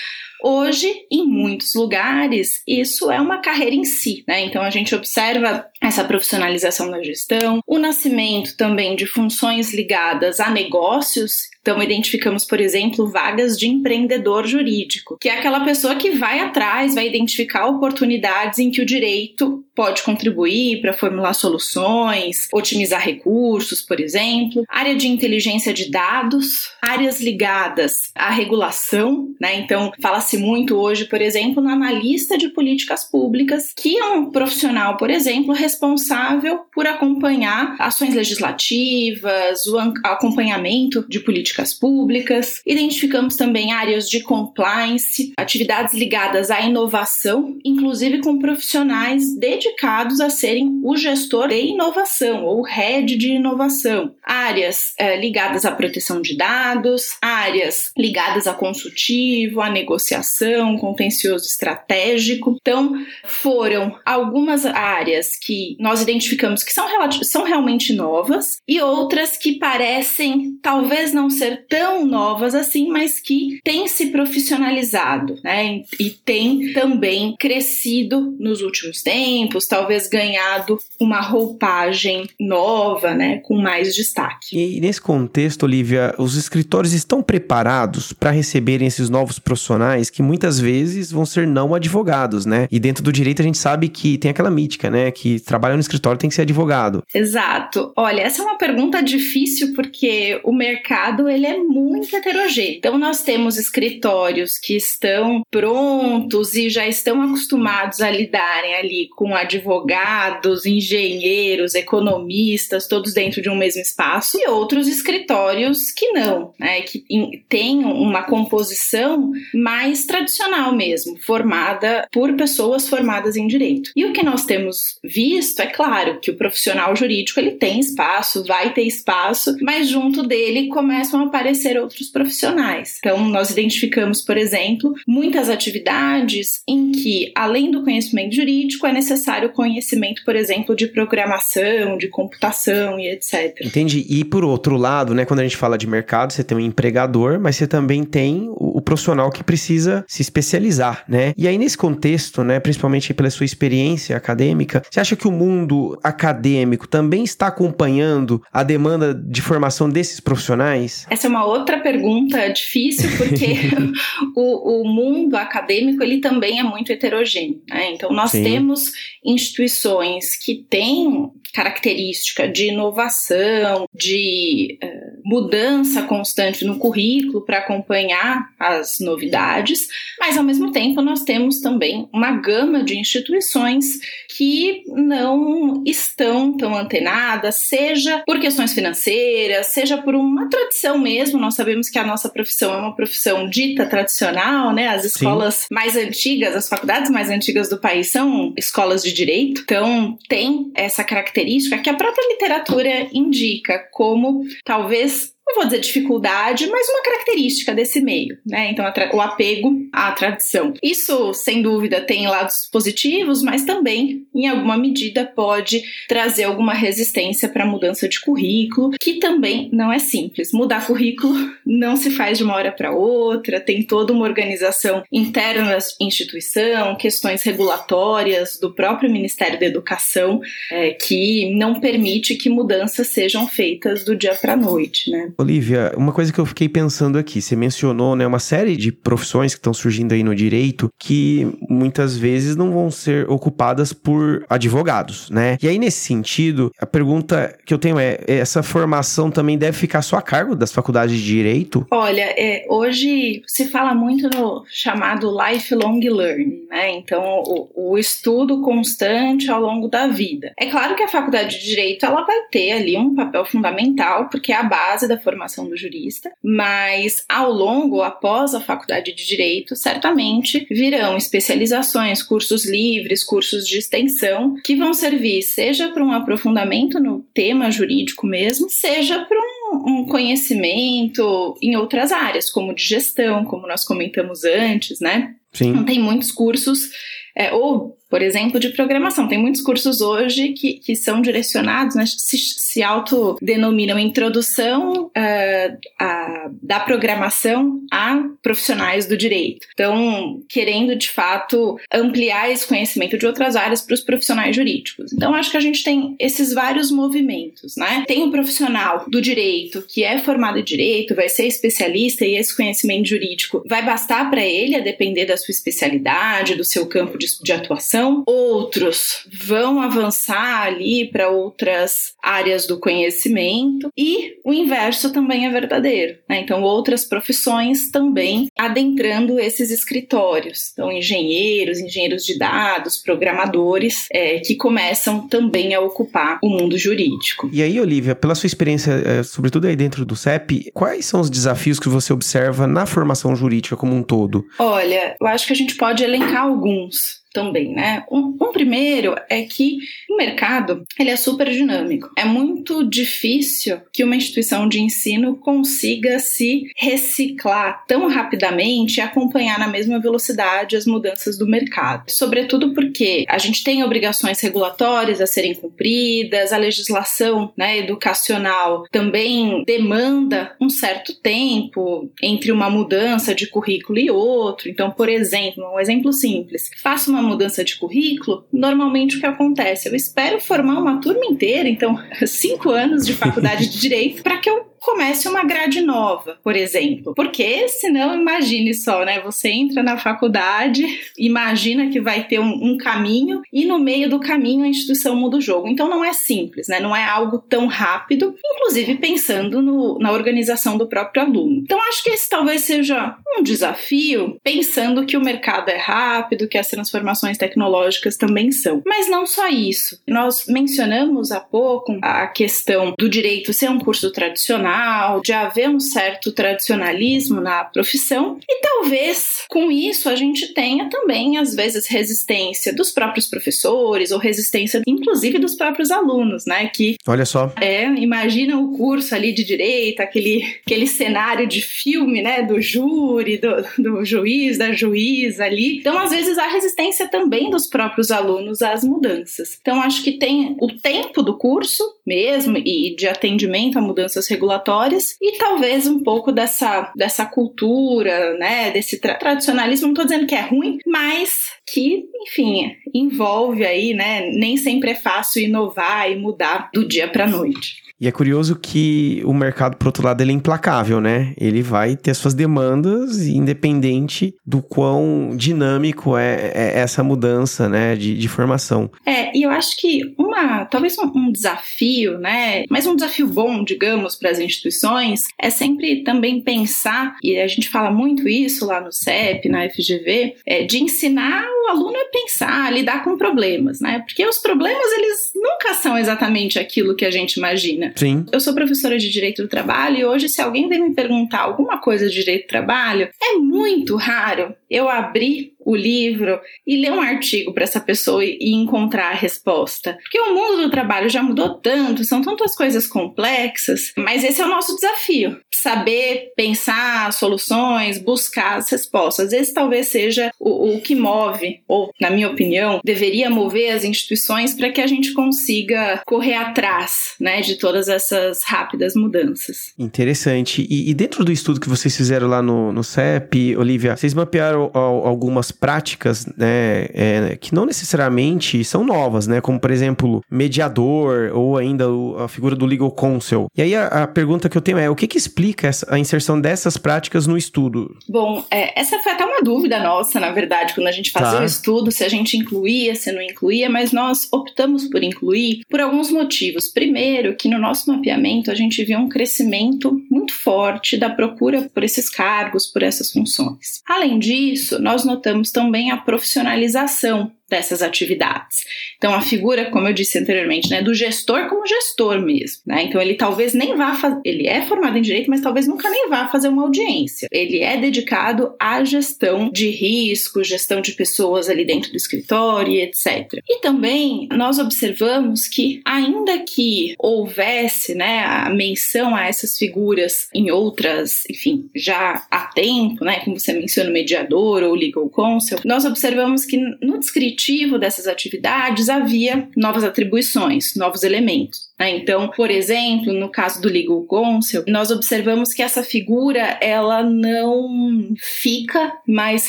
Hoje, 0.42 0.90
em 1.12 1.26
muitos 1.26 1.74
lugares, 1.74 2.62
isso 2.66 3.10
é 3.10 3.20
uma 3.20 3.42
carreira 3.42 3.74
em 3.74 3.84
si, 3.84 4.24
né? 4.26 4.40
Então 4.40 4.62
a 4.62 4.70
gente 4.70 4.94
observa 4.94 5.66
essa 5.82 6.02
profissionalização 6.02 6.90
da 6.90 7.02
gestão, 7.02 7.60
o 7.66 7.78
nascimento 7.78 8.56
também 8.56 8.96
de 8.96 9.04
funções 9.04 9.74
ligadas 9.74 10.40
a 10.40 10.48
negócios 10.48 11.42
então, 11.60 11.82
identificamos, 11.82 12.44
por 12.44 12.60
exemplo, 12.60 13.10
vagas 13.10 13.58
de 13.58 13.68
empreendedor 13.68 14.46
jurídico, 14.46 15.18
que 15.20 15.28
é 15.28 15.38
aquela 15.38 15.60
pessoa 15.60 15.94
que 15.94 16.12
vai 16.12 16.40
atrás, 16.40 16.94
vai 16.94 17.06
identificar 17.06 17.66
oportunidades 17.66 18.58
em 18.58 18.70
que 18.70 18.80
o 18.80 18.86
direito 18.86 19.62
pode 19.74 20.02
contribuir 20.02 20.80
para 20.80 20.92
formular 20.92 21.32
soluções, 21.32 22.48
otimizar 22.52 23.00
recursos, 23.00 23.80
por 23.80 24.00
exemplo. 24.00 24.64
Área 24.68 24.94
de 24.94 25.08
inteligência 25.08 25.72
de 25.72 25.90
dados, 25.90 26.70
áreas 26.82 27.20
ligadas 27.20 28.10
à 28.14 28.30
regulação, 28.30 29.34
né? 29.40 29.56
Então, 29.56 29.92
fala-se 30.00 30.36
muito 30.36 30.76
hoje, 30.76 31.04
por 31.06 31.20
exemplo, 31.20 31.62
no 31.62 31.70
analista 31.70 32.36
de 32.36 32.48
políticas 32.48 33.04
públicas, 33.04 33.72
que 33.76 33.98
é 33.98 34.04
um 34.04 34.30
profissional, 34.30 34.96
por 34.96 35.10
exemplo, 35.10 35.54
responsável 35.54 36.60
por 36.74 36.86
acompanhar 36.86 37.76
ações 37.78 38.14
legislativas, 38.14 39.66
o 39.66 39.78
acompanhamento 40.04 41.06
de 41.08 41.20
políticas 41.20 41.50
políticas 41.60 41.74
públicas. 41.74 42.62
Identificamos 42.66 43.36
também 43.36 43.72
áreas 43.72 44.08
de 44.08 44.20
compliance, 44.20 45.32
atividades 45.36 45.94
ligadas 45.94 46.50
à 46.50 46.60
inovação, 46.60 47.58
inclusive 47.64 48.20
com 48.20 48.38
profissionais 48.38 49.36
dedicados 49.36 50.20
a 50.20 50.30
serem 50.30 50.80
o 50.82 50.96
gestor 50.96 51.48
de 51.48 51.60
inovação 51.60 52.44
ou 52.44 52.62
head 52.62 53.16
de 53.16 53.32
inovação. 53.32 54.14
Áreas 54.22 54.94
é, 54.98 55.16
ligadas 55.16 55.64
à 55.64 55.72
proteção 55.72 56.20
de 56.20 56.36
dados, 56.36 57.16
áreas 57.20 57.92
ligadas 57.96 58.46
a 58.46 58.54
consultivo, 58.54 59.60
a 59.60 59.70
negociação, 59.70 60.76
contencioso 60.78 61.46
estratégico. 61.46 62.56
Então, 62.60 62.94
foram 63.24 63.96
algumas 64.04 64.64
áreas 64.64 65.36
que 65.36 65.76
nós 65.78 66.00
identificamos 66.00 66.62
que 66.62 66.72
são, 66.72 66.86
são 67.22 67.44
realmente 67.44 67.92
novas 67.92 68.60
e 68.66 68.80
outras 68.80 69.36
que 69.36 69.58
parecem 69.58 70.58
talvez 70.62 71.12
não 71.12 71.28
ser 71.40 71.64
tão 71.66 72.04
novas 72.04 72.54
assim, 72.54 72.88
mas 72.88 73.18
que 73.18 73.60
têm 73.64 73.88
se 73.88 74.06
profissionalizado, 74.06 75.38
né? 75.42 75.82
E 75.98 76.10
têm 76.10 76.72
também 76.74 77.34
crescido 77.38 78.36
nos 78.38 78.60
últimos 78.60 79.02
tempos, 79.02 79.66
talvez 79.66 80.06
ganhado 80.06 80.78
uma 81.00 81.20
roupagem 81.20 82.28
nova, 82.38 83.14
né? 83.14 83.38
Com 83.38 83.56
mais 83.56 83.94
destaque. 83.94 84.76
E 84.76 84.80
nesse 84.80 85.00
contexto, 85.00 85.62
Olivia, 85.62 86.14
os 86.18 86.36
escritórios 86.36 86.92
estão 86.92 87.22
preparados 87.22 88.12
para 88.12 88.30
receberem 88.30 88.86
esses 88.86 89.08
novos 89.08 89.38
profissionais 89.38 90.10
que 90.10 90.22
muitas 90.22 90.60
vezes 90.60 91.10
vão 91.10 91.24
ser 91.24 91.46
não 91.46 91.74
advogados, 91.74 92.44
né? 92.44 92.68
E 92.70 92.78
dentro 92.78 93.02
do 93.02 93.10
direito 93.10 93.40
a 93.40 93.44
gente 93.44 93.58
sabe 93.58 93.88
que 93.88 94.18
tem 94.18 94.30
aquela 94.30 94.50
mítica, 94.50 94.90
né? 94.90 95.10
Que 95.10 95.40
trabalhar 95.40 95.74
no 95.74 95.80
escritório 95.80 96.18
tem 96.18 96.28
que 96.28 96.36
ser 96.36 96.42
advogado. 96.42 97.02
Exato. 97.14 97.92
Olha, 97.96 98.20
essa 98.20 98.42
é 98.42 98.44
uma 98.44 98.58
pergunta 98.58 99.02
difícil 99.02 99.72
porque 99.74 100.38
o 100.44 100.52
mercado 100.52 101.29
ele 101.30 101.46
é 101.46 101.56
muito 101.56 102.14
heterogêneo. 102.14 102.76
Então 102.76 102.98
nós 102.98 103.22
temos 103.22 103.56
escritórios 103.56 104.58
que 104.58 104.76
estão 104.76 105.42
prontos 105.50 106.54
e 106.54 106.68
já 106.68 106.86
estão 106.86 107.22
acostumados 107.22 108.00
a 108.00 108.10
lidarem 108.10 108.74
ali 108.74 109.08
com 109.16 109.34
advogados, 109.34 110.66
engenheiros, 110.66 111.74
economistas, 111.74 112.86
todos 112.86 113.12
dentro 113.12 113.42
de 113.42 113.48
um 113.48 113.56
mesmo 113.56 113.82
espaço, 113.82 114.38
e 114.38 114.48
outros 114.48 114.88
escritórios 114.88 115.90
que 115.90 116.12
não, 116.12 116.52
né? 116.58 116.82
Que 116.82 117.04
têm 117.48 117.84
uma 117.84 118.22
composição 118.22 119.32
mais 119.54 120.04
tradicional 120.04 120.74
mesmo, 120.74 121.18
formada 121.18 122.06
por 122.12 122.34
pessoas 122.34 122.88
formadas 122.88 123.36
em 123.36 123.46
direito. 123.46 123.90
E 123.94 124.04
o 124.04 124.12
que 124.12 124.22
nós 124.22 124.44
temos 124.44 124.98
visto 125.02 125.60
é 125.60 125.66
claro 125.66 126.20
que 126.20 126.30
o 126.30 126.36
profissional 126.36 126.94
jurídico 126.94 127.40
ele 127.40 127.52
tem 127.52 127.80
espaço, 127.80 128.44
vai 128.44 128.72
ter 128.72 128.82
espaço, 128.82 129.56
mas 129.60 129.88
junto 129.88 130.22
dele 130.22 130.68
começam 130.68 131.19
a 131.20 131.26
aparecer 131.26 131.78
outros 131.78 132.08
profissionais. 132.08 132.98
Então 132.98 133.28
nós 133.28 133.50
identificamos, 133.50 134.20
por 134.20 134.36
exemplo, 134.36 134.94
muitas 135.06 135.48
atividades 135.48 136.62
em 136.68 136.92
que 136.92 137.32
além 137.34 137.70
do 137.70 137.82
conhecimento 137.82 138.34
jurídico 138.34 138.86
é 138.86 138.92
necessário 138.92 139.52
conhecimento, 139.52 140.22
por 140.24 140.36
exemplo, 140.36 140.74
de 140.74 140.86
programação, 140.86 141.96
de 141.98 142.08
computação 142.08 142.98
e 142.98 143.08
etc. 143.08 143.64
Entendi. 143.64 144.06
E 144.08 144.24
por 144.24 144.44
outro 144.44 144.76
lado, 144.76 145.14
né, 145.14 145.24
quando 145.24 145.40
a 145.40 145.42
gente 145.42 145.56
fala 145.56 145.76
de 145.76 145.86
mercado, 145.86 146.32
você 146.32 146.44
tem 146.44 146.56
um 146.56 146.60
empregador, 146.60 147.38
mas 147.40 147.56
você 147.56 147.66
também 147.66 148.04
tem 148.04 148.48
o 148.50 148.80
profissional 148.80 149.30
que 149.30 149.42
precisa 149.44 150.04
se 150.08 150.22
especializar, 150.22 151.04
né? 151.08 151.32
E 151.36 151.46
aí 151.46 151.58
nesse 151.58 151.76
contexto, 151.76 152.42
né, 152.42 152.58
principalmente 152.60 153.12
pela 153.14 153.30
sua 153.30 153.44
experiência 153.44 154.16
acadêmica, 154.16 154.82
você 154.90 155.00
acha 155.00 155.16
que 155.16 155.28
o 155.28 155.32
mundo 155.32 155.98
acadêmico 156.02 156.88
também 156.88 157.24
está 157.24 157.46
acompanhando 157.46 158.42
a 158.52 158.62
demanda 158.62 159.14
de 159.14 159.42
formação 159.42 159.88
desses 159.88 160.20
profissionais? 160.20 161.06
Essa 161.10 161.26
é 161.26 161.30
uma 161.30 161.44
outra 161.44 161.80
pergunta 161.80 162.48
difícil, 162.48 163.10
porque 163.18 163.46
o, 164.36 164.82
o, 164.82 164.84
mundo 164.84 165.36
acadêmico 165.36 166.02
ele 166.04 166.20
também 166.20 166.60
é 166.60 166.62
muito 166.62 166.92
heterogêneo. 166.92 167.60
Né? 167.68 167.92
Então, 167.92 168.12
nós 168.12 168.30
Sim. 168.30 168.44
temos 168.44 168.92
instituições 169.24 170.36
que 170.36 170.64
têm 170.70 171.30
característica 171.52 172.46
de 172.46 172.68
inovação, 172.68 173.88
de 173.92 174.78
uh, 174.82 175.09
mudança 175.24 176.02
constante 176.02 176.64
no 176.64 176.78
currículo 176.78 177.44
para 177.44 177.58
acompanhar 177.58 178.50
as 178.58 178.98
novidades, 179.00 179.88
mas 180.18 180.36
ao 180.36 180.44
mesmo 180.44 180.72
tempo 180.72 181.02
nós 181.02 181.22
temos 181.22 181.60
também 181.60 182.08
uma 182.12 182.32
gama 182.32 182.82
de 182.82 182.98
instituições 182.98 184.00
que 184.36 184.82
não 184.88 185.82
estão 185.86 186.56
tão 186.56 186.74
antenadas, 186.74 187.56
seja 187.66 188.22
por 188.26 188.38
questões 188.40 188.72
financeiras, 188.72 189.68
seja 189.68 189.98
por 189.98 190.14
uma 190.14 190.48
tradição 190.48 190.98
mesmo. 190.98 191.38
Nós 191.38 191.54
sabemos 191.54 191.88
que 191.88 191.98
a 191.98 192.04
nossa 192.04 192.28
profissão 192.28 192.72
é 192.72 192.78
uma 192.78 192.94
profissão 192.94 193.48
dita 193.48 193.86
tradicional, 193.86 194.72
né? 194.72 194.88
As 194.88 195.04
escolas 195.04 195.54
Sim. 195.54 195.66
mais 195.70 195.96
antigas, 195.96 196.54
as 196.54 196.68
faculdades 196.68 197.10
mais 197.10 197.30
antigas 197.30 197.68
do 197.68 197.78
país 197.78 198.08
são 198.10 198.52
escolas 198.56 199.02
de 199.02 199.12
direito, 199.12 199.62
então 199.62 200.18
tem 200.28 200.70
essa 200.74 201.04
característica 201.04 201.78
que 201.78 201.90
a 201.90 201.94
própria 201.94 202.28
literatura 202.28 203.08
indica 203.12 203.78
como 203.90 204.44
talvez 204.64 205.19
não 205.50 205.54
vou 205.56 205.64
dizer 205.64 205.80
dificuldade, 205.80 206.66
mas 206.68 206.88
uma 206.88 207.02
característica 207.02 207.74
desse 207.74 208.00
meio, 208.00 208.38
né? 208.46 208.70
Então, 208.70 208.84
o 209.12 209.20
apego 209.20 209.88
à 209.92 210.12
tradição. 210.12 210.72
Isso, 210.82 211.34
sem 211.34 211.60
dúvida, 211.62 212.00
tem 212.00 212.26
lados 212.26 212.68
positivos, 212.70 213.42
mas 213.42 213.64
também, 213.64 214.26
em 214.34 214.46
alguma 214.46 214.76
medida, 214.76 215.24
pode 215.24 215.82
trazer 216.08 216.44
alguma 216.44 216.72
resistência 216.72 217.48
para 217.48 217.64
a 217.64 217.66
mudança 217.66 218.08
de 218.08 218.20
currículo, 218.20 218.92
que 219.00 219.14
também 219.14 219.68
não 219.72 219.92
é 219.92 219.98
simples. 219.98 220.52
Mudar 220.52 220.86
currículo 220.86 221.34
não 221.66 221.96
se 221.96 222.10
faz 222.10 222.38
de 222.38 222.44
uma 222.44 222.54
hora 222.54 222.72
para 222.72 222.92
outra, 222.92 223.60
tem 223.60 223.82
toda 223.82 224.12
uma 224.12 224.24
organização 224.24 225.02
interna 225.10 225.70
da 225.70 225.78
instituição, 226.00 226.96
questões 226.96 227.42
regulatórias 227.42 228.58
do 228.58 228.72
próprio 228.72 229.10
Ministério 229.10 229.58
da 229.58 229.66
Educação, 229.66 230.40
é, 230.70 230.90
que 230.90 231.54
não 231.54 231.80
permite 231.80 232.36
que 232.36 232.48
mudanças 232.48 233.08
sejam 233.08 233.46
feitas 233.48 234.04
do 234.04 234.14
dia 234.14 234.34
para 234.34 234.52
a 234.52 234.56
noite, 234.56 235.10
né? 235.10 235.32
Olivia, 235.40 235.92
uma 235.96 236.12
coisa 236.12 236.32
que 236.32 236.38
eu 236.38 236.46
fiquei 236.46 236.68
pensando 236.68 237.18
aqui, 237.18 237.40
você 237.40 237.56
mencionou, 237.56 238.14
né, 238.14 238.26
uma 238.26 238.38
série 238.38 238.76
de 238.76 238.92
profissões 238.92 239.54
que 239.54 239.58
estão 239.58 239.74
surgindo 239.74 240.12
aí 240.12 240.22
no 240.22 240.34
direito 240.34 240.88
que 240.98 241.46
muitas 241.68 242.16
vezes 242.16 242.56
não 242.56 242.70
vão 242.70 242.90
ser 242.90 243.28
ocupadas 243.28 243.92
por 243.92 244.44
advogados, 244.48 245.30
né? 245.30 245.56
E 245.62 245.68
aí 245.68 245.78
nesse 245.78 246.00
sentido, 246.00 246.70
a 246.78 246.86
pergunta 246.86 247.56
que 247.64 247.72
eu 247.72 247.78
tenho 247.78 247.98
é, 247.98 248.18
essa 248.26 248.62
formação 248.62 249.30
também 249.30 249.56
deve 249.56 249.76
ficar 249.76 250.02
só 250.02 250.16
a 250.16 250.22
cargo 250.22 250.54
das 250.54 250.72
faculdades 250.72 251.16
de 251.16 251.24
direito? 251.24 251.86
Olha, 251.90 252.34
é, 252.36 252.66
hoje 252.68 253.42
se 253.46 253.66
fala 253.66 253.94
muito 253.94 254.28
no 254.28 254.64
chamado 254.68 255.30
lifelong 255.30 256.00
learning, 256.00 256.66
né? 256.68 256.90
Então, 256.90 257.22
o, 257.46 257.92
o 257.92 257.98
estudo 257.98 258.60
constante 258.60 259.50
ao 259.50 259.60
longo 259.60 259.88
da 259.88 260.06
vida. 260.06 260.52
É 260.58 260.66
claro 260.66 260.94
que 260.94 261.02
a 261.02 261.08
faculdade 261.08 261.58
de 261.58 261.64
direito 261.64 262.04
ela 262.04 262.24
vai 262.24 262.36
ter 262.50 262.72
ali 262.72 262.96
um 262.96 263.14
papel 263.14 263.44
fundamental 263.44 264.28
porque 264.28 264.52
é 264.52 264.56
a 264.56 264.62
base 264.62 265.08
da 265.08 265.18
formação 265.18 265.29
do 265.68 265.76
jurista, 265.76 266.30
mas 266.42 267.24
ao 267.28 267.52
longo, 267.52 268.02
após 268.02 268.54
a 268.54 268.60
faculdade 268.60 269.14
de 269.14 269.26
direito, 269.26 269.76
certamente 269.76 270.66
virão 270.70 271.16
especializações, 271.16 272.22
cursos 272.22 272.66
livres, 272.66 273.24
cursos 273.24 273.66
de 273.66 273.78
extensão, 273.78 274.54
que 274.64 274.76
vão 274.76 274.92
servir 274.92 275.42
seja 275.42 275.88
para 275.88 276.04
um 276.04 276.12
aprofundamento 276.12 276.98
no 277.00 277.20
tema 277.34 277.70
jurídico 277.70 278.26
mesmo, 278.26 278.68
seja 278.70 279.24
para 279.24 279.38
um, 279.38 280.00
um 280.00 280.06
conhecimento 280.06 281.56
em 281.62 281.76
outras 281.76 282.12
áreas, 282.12 282.50
como 282.50 282.74
de 282.74 282.84
gestão, 282.84 283.44
como 283.44 283.66
nós 283.66 283.84
comentamos 283.84 284.44
antes, 284.44 285.00
né? 285.00 285.34
Sim. 285.52 285.70
Então, 285.70 285.84
tem 285.84 285.98
muitos 285.98 286.30
cursos, 286.30 286.90
é, 287.36 287.52
ou 287.52 287.99
por 288.10 288.20
exemplo, 288.20 288.58
de 288.58 288.70
programação. 288.70 289.28
Tem 289.28 289.38
muitos 289.38 289.62
cursos 289.62 290.00
hoje 290.00 290.48
que, 290.48 290.74
que 290.74 290.96
são 290.96 291.22
direcionados, 291.22 291.94
né, 291.94 292.04
se, 292.06 292.36
se 292.36 292.82
autodenominam 292.82 293.98
introdução 293.98 295.06
uh, 295.06 295.78
a, 295.98 296.50
da 296.60 296.80
programação 296.80 297.80
a 297.92 298.24
profissionais 298.42 299.06
do 299.06 299.16
direito. 299.16 299.66
Então, 299.72 300.42
querendo 300.48 300.96
de 300.96 301.08
fato 301.08 301.78
ampliar 301.92 302.50
esse 302.50 302.66
conhecimento 302.66 303.16
de 303.16 303.26
outras 303.26 303.54
áreas 303.54 303.80
para 303.80 303.94
os 303.94 304.00
profissionais 304.00 304.56
jurídicos. 304.56 305.12
Então, 305.12 305.34
acho 305.34 305.50
que 305.50 305.56
a 305.56 305.60
gente 305.60 305.84
tem 305.84 306.16
esses 306.18 306.52
vários 306.52 306.90
movimentos, 306.90 307.76
né? 307.76 308.04
Tem 308.08 308.22
um 308.24 308.30
profissional 308.30 309.04
do 309.08 309.20
direito 309.20 309.84
que 309.88 310.02
é 310.02 310.18
formado 310.18 310.58
em 310.58 310.64
direito, 310.64 311.14
vai 311.14 311.28
ser 311.28 311.46
especialista 311.46 312.24
e 312.24 312.36
esse 312.36 312.56
conhecimento 312.56 313.08
jurídico 313.08 313.62
vai 313.68 313.84
bastar 313.84 314.28
para 314.28 314.44
ele, 314.44 314.74
a 314.74 314.80
depender 314.80 315.26
da 315.26 315.36
sua 315.36 315.52
especialidade, 315.52 316.56
do 316.56 316.64
seu 316.64 316.86
campo 316.86 317.16
de, 317.16 317.26
de 317.42 317.52
atuação 317.52 317.99
profissão, 318.00 318.24
outros 318.26 319.26
vão 319.44 319.80
avançar 319.80 320.62
ali 320.62 321.10
para 321.10 321.28
outras 321.28 322.14
áreas 322.22 322.66
do 322.66 322.78
conhecimento 322.78 323.90
e 323.96 324.36
o 324.44 324.52
inverso 324.52 325.12
também 325.12 325.46
é 325.46 325.50
verdadeiro. 325.50 326.18
Né? 326.28 326.40
Então, 326.40 326.62
outras 326.62 327.04
profissões 327.04 327.90
também 327.90 328.48
adentrando 328.58 329.38
esses 329.38 329.70
escritórios. 329.70 330.70
Então, 330.72 330.90
engenheiros, 330.90 331.78
engenheiros 331.78 332.24
de 332.24 332.38
dados, 332.38 332.96
programadores 332.96 334.06
é, 334.12 334.38
que 334.38 334.54
começam 334.54 335.28
também 335.28 335.74
a 335.74 335.80
ocupar 335.80 336.38
o 336.42 336.48
mundo 336.48 336.78
jurídico. 336.78 337.50
E 337.52 337.62
aí, 337.62 337.80
Olivia, 337.80 338.14
pela 338.14 338.34
sua 338.34 338.46
experiência, 338.46 338.92
é, 338.92 339.22
sobretudo 339.22 339.66
aí 339.66 339.76
dentro 339.76 340.04
do 340.04 340.16
CEP, 340.16 340.70
quais 340.72 341.04
são 341.06 341.20
os 341.20 341.30
desafios 341.30 341.78
que 341.78 341.88
você 341.88 342.12
observa 342.12 342.66
na 342.66 342.86
formação 342.86 343.34
jurídica 343.36 343.76
como 343.76 343.94
um 343.94 344.02
todo? 344.02 344.46
Olha, 344.58 345.16
eu 345.20 345.26
acho 345.26 345.46
que 345.46 345.52
a 345.52 345.56
gente 345.56 345.74
pode 345.76 346.02
elencar 346.02 346.44
alguns 346.44 347.19
também, 347.32 347.72
né? 347.72 348.04
Um, 348.10 348.36
um, 348.40 348.52
primeiro 348.52 349.14
é 349.28 349.42
que 349.42 349.78
o 350.08 350.16
mercado 350.16 350.84
ele 350.98 351.10
é 351.10 351.16
super 351.16 351.50
dinâmico. 351.50 352.10
É 352.16 352.24
muito 352.24 352.88
difícil 352.88 353.80
que 353.92 354.04
uma 354.04 354.16
instituição 354.16 354.68
de 354.68 354.80
ensino 354.80 355.36
consiga 355.36 356.18
se 356.18 356.64
reciclar 356.76 357.84
tão 357.86 358.08
rapidamente 358.08 358.98
e 358.98 359.00
acompanhar 359.00 359.58
na 359.58 359.68
mesma 359.68 360.00
velocidade 360.00 360.76
as 360.76 360.86
mudanças 360.86 361.38
do 361.38 361.46
mercado. 361.46 362.10
Sobretudo 362.10 362.74
porque 362.74 363.24
a 363.28 363.38
gente 363.38 363.62
tem 363.62 363.82
obrigações 363.82 364.40
regulatórias 364.40 365.20
a 365.20 365.26
serem 365.26 365.54
cumpridas, 365.54 366.52
a 366.52 366.56
legislação 366.56 367.52
né, 367.56 367.78
educacional 367.78 368.84
também 368.90 369.64
demanda 369.64 370.56
um 370.60 370.68
certo 370.68 371.14
tempo 371.14 372.10
entre 372.22 372.50
uma 372.50 372.68
mudança 372.68 373.34
de 373.34 373.46
currículo 373.46 373.98
e 373.98 374.10
outro. 374.10 374.68
Então, 374.68 374.90
por 374.90 375.08
exemplo, 375.08 375.64
um 375.74 375.80
exemplo 375.80 376.12
simples, 376.12 376.70
faça 376.82 377.10
uma 377.10 377.19
uma 377.20 377.28
mudança 377.28 377.62
de 377.62 377.76
currículo, 377.76 378.44
normalmente 378.52 379.16
o 379.16 379.20
que 379.20 379.26
acontece? 379.26 379.88
Eu 379.88 379.94
espero 379.94 380.40
formar 380.40 380.78
uma 380.78 381.00
turma 381.00 381.24
inteira, 381.26 381.68
então, 381.68 381.98
cinco 382.26 382.70
anos 382.70 383.06
de 383.06 383.14
faculdade 383.14 383.68
de 383.68 383.78
direito, 383.78 384.22
para 384.22 384.38
que 384.38 384.50
eu 384.50 384.69
comece 384.80 385.28
uma 385.28 385.44
grade 385.44 385.82
nova, 385.82 386.38
por 386.42 386.56
exemplo. 386.56 387.14
Porque 387.14 387.68
senão, 387.68 388.14
imagine 388.14 388.72
só, 388.74 389.04
né? 389.04 389.20
Você 389.20 389.50
entra 389.50 389.82
na 389.82 389.98
faculdade, 389.98 390.84
imagina 391.18 391.90
que 391.90 392.00
vai 392.00 392.24
ter 392.24 392.40
um, 392.40 392.72
um, 392.72 392.76
caminho 392.78 393.42
e 393.52 393.66
no 393.66 393.78
meio 393.78 394.08
do 394.08 394.18
caminho 394.18 394.64
a 394.64 394.68
instituição 394.68 395.14
muda 395.14 395.36
o 395.36 395.40
jogo. 395.40 395.68
Então 395.68 395.88
não 395.88 396.04
é 396.04 396.12
simples, 396.12 396.68
né? 396.68 396.80
Não 396.80 396.96
é 396.96 397.04
algo 397.04 397.38
tão 397.38 397.66
rápido, 397.66 398.34
inclusive 398.44 398.96
pensando 398.96 399.60
no, 399.60 399.98
na 399.98 400.12
organização 400.12 400.78
do 400.78 400.88
próprio 400.88 401.22
aluno. 401.22 401.60
Então 401.62 401.80
acho 401.88 402.02
que 402.02 402.10
esse 402.10 402.28
talvez 402.28 402.62
seja 402.62 403.16
um 403.36 403.42
desafio, 403.42 404.38
pensando 404.42 405.04
que 405.04 405.16
o 405.16 405.24
mercado 405.24 405.68
é 405.68 405.76
rápido, 405.76 406.48
que 406.48 406.58
as 406.58 406.68
transformações 406.68 407.36
tecnológicas 407.36 408.16
também 408.16 408.50
são. 408.50 408.82
Mas 408.86 409.10
não 409.10 409.26
só 409.26 409.48
isso. 409.48 410.00
Nós 410.08 410.46
mencionamos 410.48 411.30
há 411.30 411.40
pouco 411.40 411.98
a 412.00 412.26
questão 412.26 412.94
do 412.98 413.08
direito 413.08 413.52
ser 413.52 413.68
um 413.68 413.78
curso 413.78 414.10
tradicional 414.10 414.69
tradicional, 414.70 415.20
de 415.20 415.32
haver 415.32 415.68
um 415.68 415.80
certo 415.80 416.32
tradicionalismo 416.32 417.40
na 417.40 417.64
profissão, 417.64 418.38
e 418.48 418.60
talvez 418.60 419.44
com 419.48 419.70
isso 419.70 420.08
a 420.08 420.14
gente 420.14 420.54
tenha 420.54 420.88
também, 420.88 421.38
às 421.38 421.54
vezes, 421.54 421.86
resistência 421.88 422.74
dos 422.74 422.90
próprios 422.90 423.26
professores, 423.26 424.10
ou 424.10 424.18
resistência, 424.18 424.82
inclusive, 424.86 425.38
dos 425.38 425.54
próprios 425.54 425.90
alunos, 425.90 426.46
né? 426.46 426.68
Que. 426.68 426.96
Olha 427.06 427.26
só. 427.26 427.52
É, 427.60 427.84
imagina 427.84 428.58
o 428.58 428.76
curso 428.76 429.14
ali 429.14 429.32
de 429.32 429.44
direito, 429.44 430.00
aquele, 430.00 430.44
aquele 430.64 430.86
cenário 430.86 431.46
de 431.46 431.60
filme, 431.60 432.22
né? 432.22 432.42
Do 432.42 432.60
júri, 432.60 433.38
do, 433.38 433.82
do 433.82 434.04
juiz, 434.04 434.58
da 434.58 434.72
juíza 434.72 435.44
ali. 435.44 435.78
Então, 435.78 435.98
às 435.98 436.10
vezes, 436.10 436.38
há 436.38 436.48
resistência 436.48 437.08
também 437.08 437.50
dos 437.50 437.66
próprios 437.66 438.10
alunos 438.10 438.62
às 438.62 438.84
mudanças. 438.84 439.58
Então, 439.60 439.80
acho 439.82 440.02
que 440.02 440.12
tem 440.12 440.56
o 440.60 440.68
tempo 440.68 441.22
do 441.22 441.36
curso 441.36 441.82
mesmo 442.06 442.56
e 442.58 442.94
de 442.96 443.06
atendimento 443.06 443.78
a 443.78 443.82
mudanças 443.82 444.26
regulatórias 444.28 444.59
regulatórias 444.60 445.16
e 445.20 445.38
talvez 445.38 445.86
um 445.86 446.02
pouco 446.02 446.30
dessa, 446.30 446.92
dessa 446.96 447.24
cultura, 447.24 448.36
né, 448.38 448.70
desse 448.70 449.00
tra 449.00 449.14
tradicionalismo, 449.14 449.86
não 449.86 449.92
estou 449.92 450.04
dizendo 450.04 450.26
que 450.26 450.34
é 450.34 450.42
ruim, 450.42 450.78
mas 450.86 451.30
que, 451.66 452.04
enfim, 452.26 452.76
envolve 452.94 453.64
aí, 453.64 453.94
né, 453.94 454.30
nem 454.30 454.56
sempre 454.56 454.90
é 454.90 454.94
fácil 454.94 455.42
inovar 455.42 456.10
e 456.10 456.16
mudar 456.16 456.70
do 456.72 456.86
dia 456.86 457.08
para 457.08 457.26
noite. 457.26 457.90
E 458.00 458.08
é 458.08 458.12
curioso 458.12 458.56
que 458.56 459.20
o 459.26 459.34
mercado, 459.34 459.76
por 459.76 459.88
outro 459.88 460.02
lado, 460.02 460.22
ele 460.22 460.32
é 460.32 460.34
implacável, 460.34 461.02
né? 461.02 461.34
Ele 461.38 461.60
vai 461.60 461.96
ter 461.96 462.14
suas 462.14 462.32
demandas, 462.32 463.26
independente 463.26 464.34
do 464.44 464.62
quão 464.62 465.36
dinâmico 465.36 466.16
é, 466.16 466.50
é 466.54 466.78
essa 466.78 467.04
mudança, 467.04 467.68
né, 467.68 467.94
de, 467.94 468.16
de, 468.16 468.28
formação. 468.28 468.90
É, 469.04 469.36
e 469.36 469.42
eu 469.42 469.50
acho 469.50 469.76
que 469.76 470.14
uma, 470.18 470.64
talvez 470.64 470.96
um, 470.98 471.12
um 471.14 471.30
desafio, 471.30 472.18
né, 472.18 472.64
mas 472.70 472.86
um 472.86 472.94
desafio 472.94 473.26
bom, 473.26 473.62
digamos, 473.62 474.16
para 474.16 474.30
as 474.30 474.38
instituições, 474.50 475.24
é 475.40 475.50
sempre 475.50 476.02
também 476.02 476.40
pensar, 476.40 477.16
e 477.22 477.38
a 477.38 477.46
gente 477.46 477.68
fala 477.68 477.90
muito 477.90 478.28
isso 478.28 478.66
lá 478.66 478.80
no 478.80 478.92
CEP, 478.92 479.48
na 479.48 479.68
FGV, 479.68 480.36
é, 480.46 480.64
de 480.64 480.82
ensinar 480.82 481.44
o 481.44 481.70
aluno 481.70 481.96
a 481.96 482.10
pensar, 482.10 482.66
a 482.66 482.70
lidar 482.70 483.04
com 483.04 483.16
problemas, 483.16 483.80
né? 483.80 484.00
Porque 484.06 484.26
os 484.26 484.38
problemas, 484.38 484.92
eles 484.98 485.30
nunca 485.34 485.74
são 485.74 485.96
exatamente 485.96 486.58
aquilo 486.58 486.96
que 486.96 487.04
a 487.04 487.10
gente 487.10 487.34
imagina. 487.34 487.92
Sim. 487.96 488.26
Eu 488.32 488.40
sou 488.40 488.54
professora 488.54 488.98
de 488.98 489.10
Direito 489.10 489.42
do 489.42 489.48
Trabalho 489.48 489.96
e 489.96 490.04
hoje, 490.04 490.28
se 490.28 490.40
alguém 490.40 490.68
vem 490.68 490.88
me 490.88 490.94
perguntar 490.94 491.40
alguma 491.40 491.78
coisa 491.78 492.08
de 492.08 492.14
Direito 492.14 492.44
do 492.44 492.48
Trabalho, 492.48 493.08
é 493.22 493.36
muito 493.36 493.96
raro 493.96 494.54
eu 494.68 494.88
abrir 494.88 495.54
o 495.70 495.76
livro 495.76 496.40
e 496.66 496.76
ler 496.76 496.92
um 496.92 497.00
artigo 497.00 497.52
para 497.52 497.64
essa 497.64 497.80
pessoa 497.80 498.24
e 498.24 498.52
encontrar 498.52 499.10
a 499.10 499.14
resposta. 499.14 499.96
Porque 500.02 500.20
o 500.20 500.34
mundo 500.34 500.62
do 500.62 500.70
trabalho 500.70 501.08
já 501.08 501.22
mudou 501.22 501.54
tanto, 501.54 502.04
são 502.04 502.22
tantas 502.22 502.54
coisas 502.54 502.86
complexas, 502.86 503.92
mas 503.96 504.24
esse 504.24 504.40
é 504.40 504.44
o 504.44 504.48
nosso 504.48 504.74
desafio. 504.74 505.38
Saber 505.50 506.32
pensar 506.36 507.12
soluções, 507.12 507.98
buscar 507.98 508.58
as 508.58 508.70
respostas. 508.70 509.32
Esse 509.32 509.52
talvez 509.52 509.88
seja 509.88 510.30
o, 510.38 510.74
o 510.74 510.80
que 510.80 510.94
move, 510.94 511.60
ou, 511.68 511.92
na 512.00 512.10
minha 512.10 512.28
opinião, 512.28 512.80
deveria 512.84 513.30
mover 513.30 513.74
as 513.74 513.84
instituições 513.84 514.54
para 514.54 514.70
que 514.70 514.80
a 514.80 514.86
gente 514.86 515.12
consiga 515.12 516.02
correr 516.06 516.34
atrás 516.34 517.14
né, 517.20 517.40
de 517.40 517.56
todas 517.56 517.88
essas 517.88 518.42
rápidas 518.42 518.94
mudanças. 518.94 519.72
Interessante. 519.78 520.66
E, 520.68 520.90
e 520.90 520.94
dentro 520.94 521.24
do 521.24 521.32
estudo 521.32 521.60
que 521.60 521.68
vocês 521.68 521.96
fizeram 521.96 522.26
lá 522.26 522.42
no, 522.42 522.72
no 522.72 522.82
CEP, 522.82 523.56
Olivia, 523.56 523.96
vocês 523.96 524.14
mapearam 524.14 524.70
algumas 524.72 525.52
práticas, 525.60 526.26
né, 526.36 526.86
é, 526.94 527.38
que 527.38 527.54
não 527.54 527.66
necessariamente 527.66 528.64
são 528.64 528.82
novas, 528.82 529.26
né, 529.26 529.40
como 529.40 529.60
por 529.60 529.70
exemplo 529.70 530.24
mediador 530.30 531.30
ou 531.34 531.58
ainda 531.58 531.84
a 532.18 532.26
figura 532.26 532.56
do 532.56 532.66
legal 532.66 532.90
counsel. 532.90 533.46
E 533.54 533.62
aí 533.62 533.74
a, 533.74 533.86
a 533.86 534.06
pergunta 534.06 534.48
que 534.48 534.56
eu 534.56 534.62
tenho 534.62 534.78
é 534.78 534.88
o 534.88 534.96
que 534.96 535.06
que 535.06 535.18
explica 535.18 535.68
essa, 535.68 535.86
a 535.94 535.98
inserção 535.98 536.40
dessas 536.40 536.76
práticas 536.76 537.26
no 537.26 537.36
estudo? 537.36 537.96
Bom, 538.08 538.44
é, 538.50 538.78
essa 538.80 538.98
foi 539.00 539.12
até 539.12 539.24
uma 539.24 539.42
dúvida 539.42 539.78
nossa, 539.82 540.18
na 540.18 540.32
verdade, 540.32 540.74
quando 540.74 540.86
a 540.86 540.92
gente 540.92 541.10
fazia 541.10 541.38
tá. 541.38 541.42
o 541.42 541.46
estudo, 541.46 541.90
se 541.90 542.04
a 542.04 542.08
gente 542.08 542.36
incluía, 542.36 542.94
se 542.94 543.12
não 543.12 543.20
incluía, 543.20 543.68
mas 543.68 543.92
nós 543.92 544.28
optamos 544.32 544.86
por 544.86 545.02
incluir 545.02 545.62
por 545.68 545.80
alguns 545.80 546.10
motivos. 546.10 546.68
Primeiro, 546.68 547.36
que 547.36 547.48
no 547.48 547.58
nosso 547.58 547.90
mapeamento 547.92 548.50
a 548.50 548.54
gente 548.54 548.82
viu 548.84 548.98
um 548.98 549.08
crescimento 549.08 550.00
muito 550.10 550.32
forte 550.32 550.96
da 550.96 551.10
procura 551.10 551.68
por 551.72 551.84
esses 551.84 552.08
cargos, 552.08 552.66
por 552.66 552.82
essas 552.82 553.12
funções. 553.12 553.82
Além 553.86 554.18
disso, 554.18 554.80
nós 554.80 555.04
notamos 555.04 555.39
também 555.42 555.90
a 555.90 555.96
profissionalização 555.96 557.32
dessas 557.50 557.82
atividades. 557.82 558.64
Então, 558.96 559.12
a 559.12 559.20
figura, 559.20 559.70
como 559.70 559.88
eu 559.88 559.92
disse 559.92 560.18
anteriormente, 560.18 560.70
né, 560.70 560.82
do 560.82 560.94
gestor 560.94 561.48
como 561.48 561.66
gestor 561.66 562.22
mesmo, 562.22 562.62
né? 562.64 562.84
Então, 562.84 563.00
ele 563.00 563.14
talvez 563.14 563.52
nem 563.52 563.76
vá 563.76 563.94
fazer, 563.94 564.20
ele 564.24 564.46
é 564.46 564.62
formado 564.62 564.96
em 564.96 565.02
direito, 565.02 565.28
mas 565.28 565.40
talvez 565.40 565.66
nunca 565.66 565.90
nem 565.90 566.08
vá 566.08 566.28
fazer 566.28 566.48
uma 566.48 566.62
audiência. 566.62 567.28
Ele 567.32 567.58
é 567.58 567.76
dedicado 567.76 568.54
à 568.58 568.84
gestão 568.84 569.50
de 569.50 569.68
risco, 569.68 570.44
gestão 570.44 570.80
de 570.80 570.92
pessoas 570.92 571.48
ali 571.48 571.64
dentro 571.64 571.90
do 571.90 571.96
escritório, 571.96 572.74
etc. 572.74 573.40
E 573.48 573.60
também 573.60 574.28
nós 574.30 574.58
observamos 574.58 575.48
que, 575.48 575.80
ainda 575.84 576.38
que 576.40 576.94
houvesse, 576.98 577.94
né, 577.94 578.24
a 578.24 578.50
menção 578.50 579.16
a 579.16 579.26
essas 579.26 579.58
figuras 579.58 580.28
em 580.32 580.50
outras, 580.50 581.24
enfim, 581.28 581.68
já 581.74 582.26
há 582.30 582.46
tempo, 582.46 583.04
né, 583.04 583.20
como 583.24 583.38
você 583.38 583.52
menciona, 583.52 583.90
o 583.90 583.92
mediador 583.92 584.62
ou 584.62 584.74
legal 584.74 585.08
counsel, 585.08 585.58
nós 585.64 585.84
observamos 585.84 586.44
que 586.44 586.56
no 586.56 586.98
descritivo 586.98 587.39
dessas 587.78 588.06
atividades 588.06 588.88
havia 588.88 589.48
novas 589.56 589.84
atribuições, 589.84 590.74
novos 590.76 591.02
elementos. 591.02 591.69
Né? 591.80 591.96
Então, 591.96 592.28
por 592.28 592.50
exemplo, 592.50 593.10
no 593.14 593.30
caso 593.30 593.62
do 593.62 593.68
legal 593.68 594.02
counsel, 594.02 594.62
nós 594.68 594.90
observamos 594.90 595.54
que 595.54 595.62
essa 595.62 595.82
figura 595.82 596.58
ela 596.60 597.02
não 597.02 598.14
fica 598.18 598.92
mais 599.06 599.48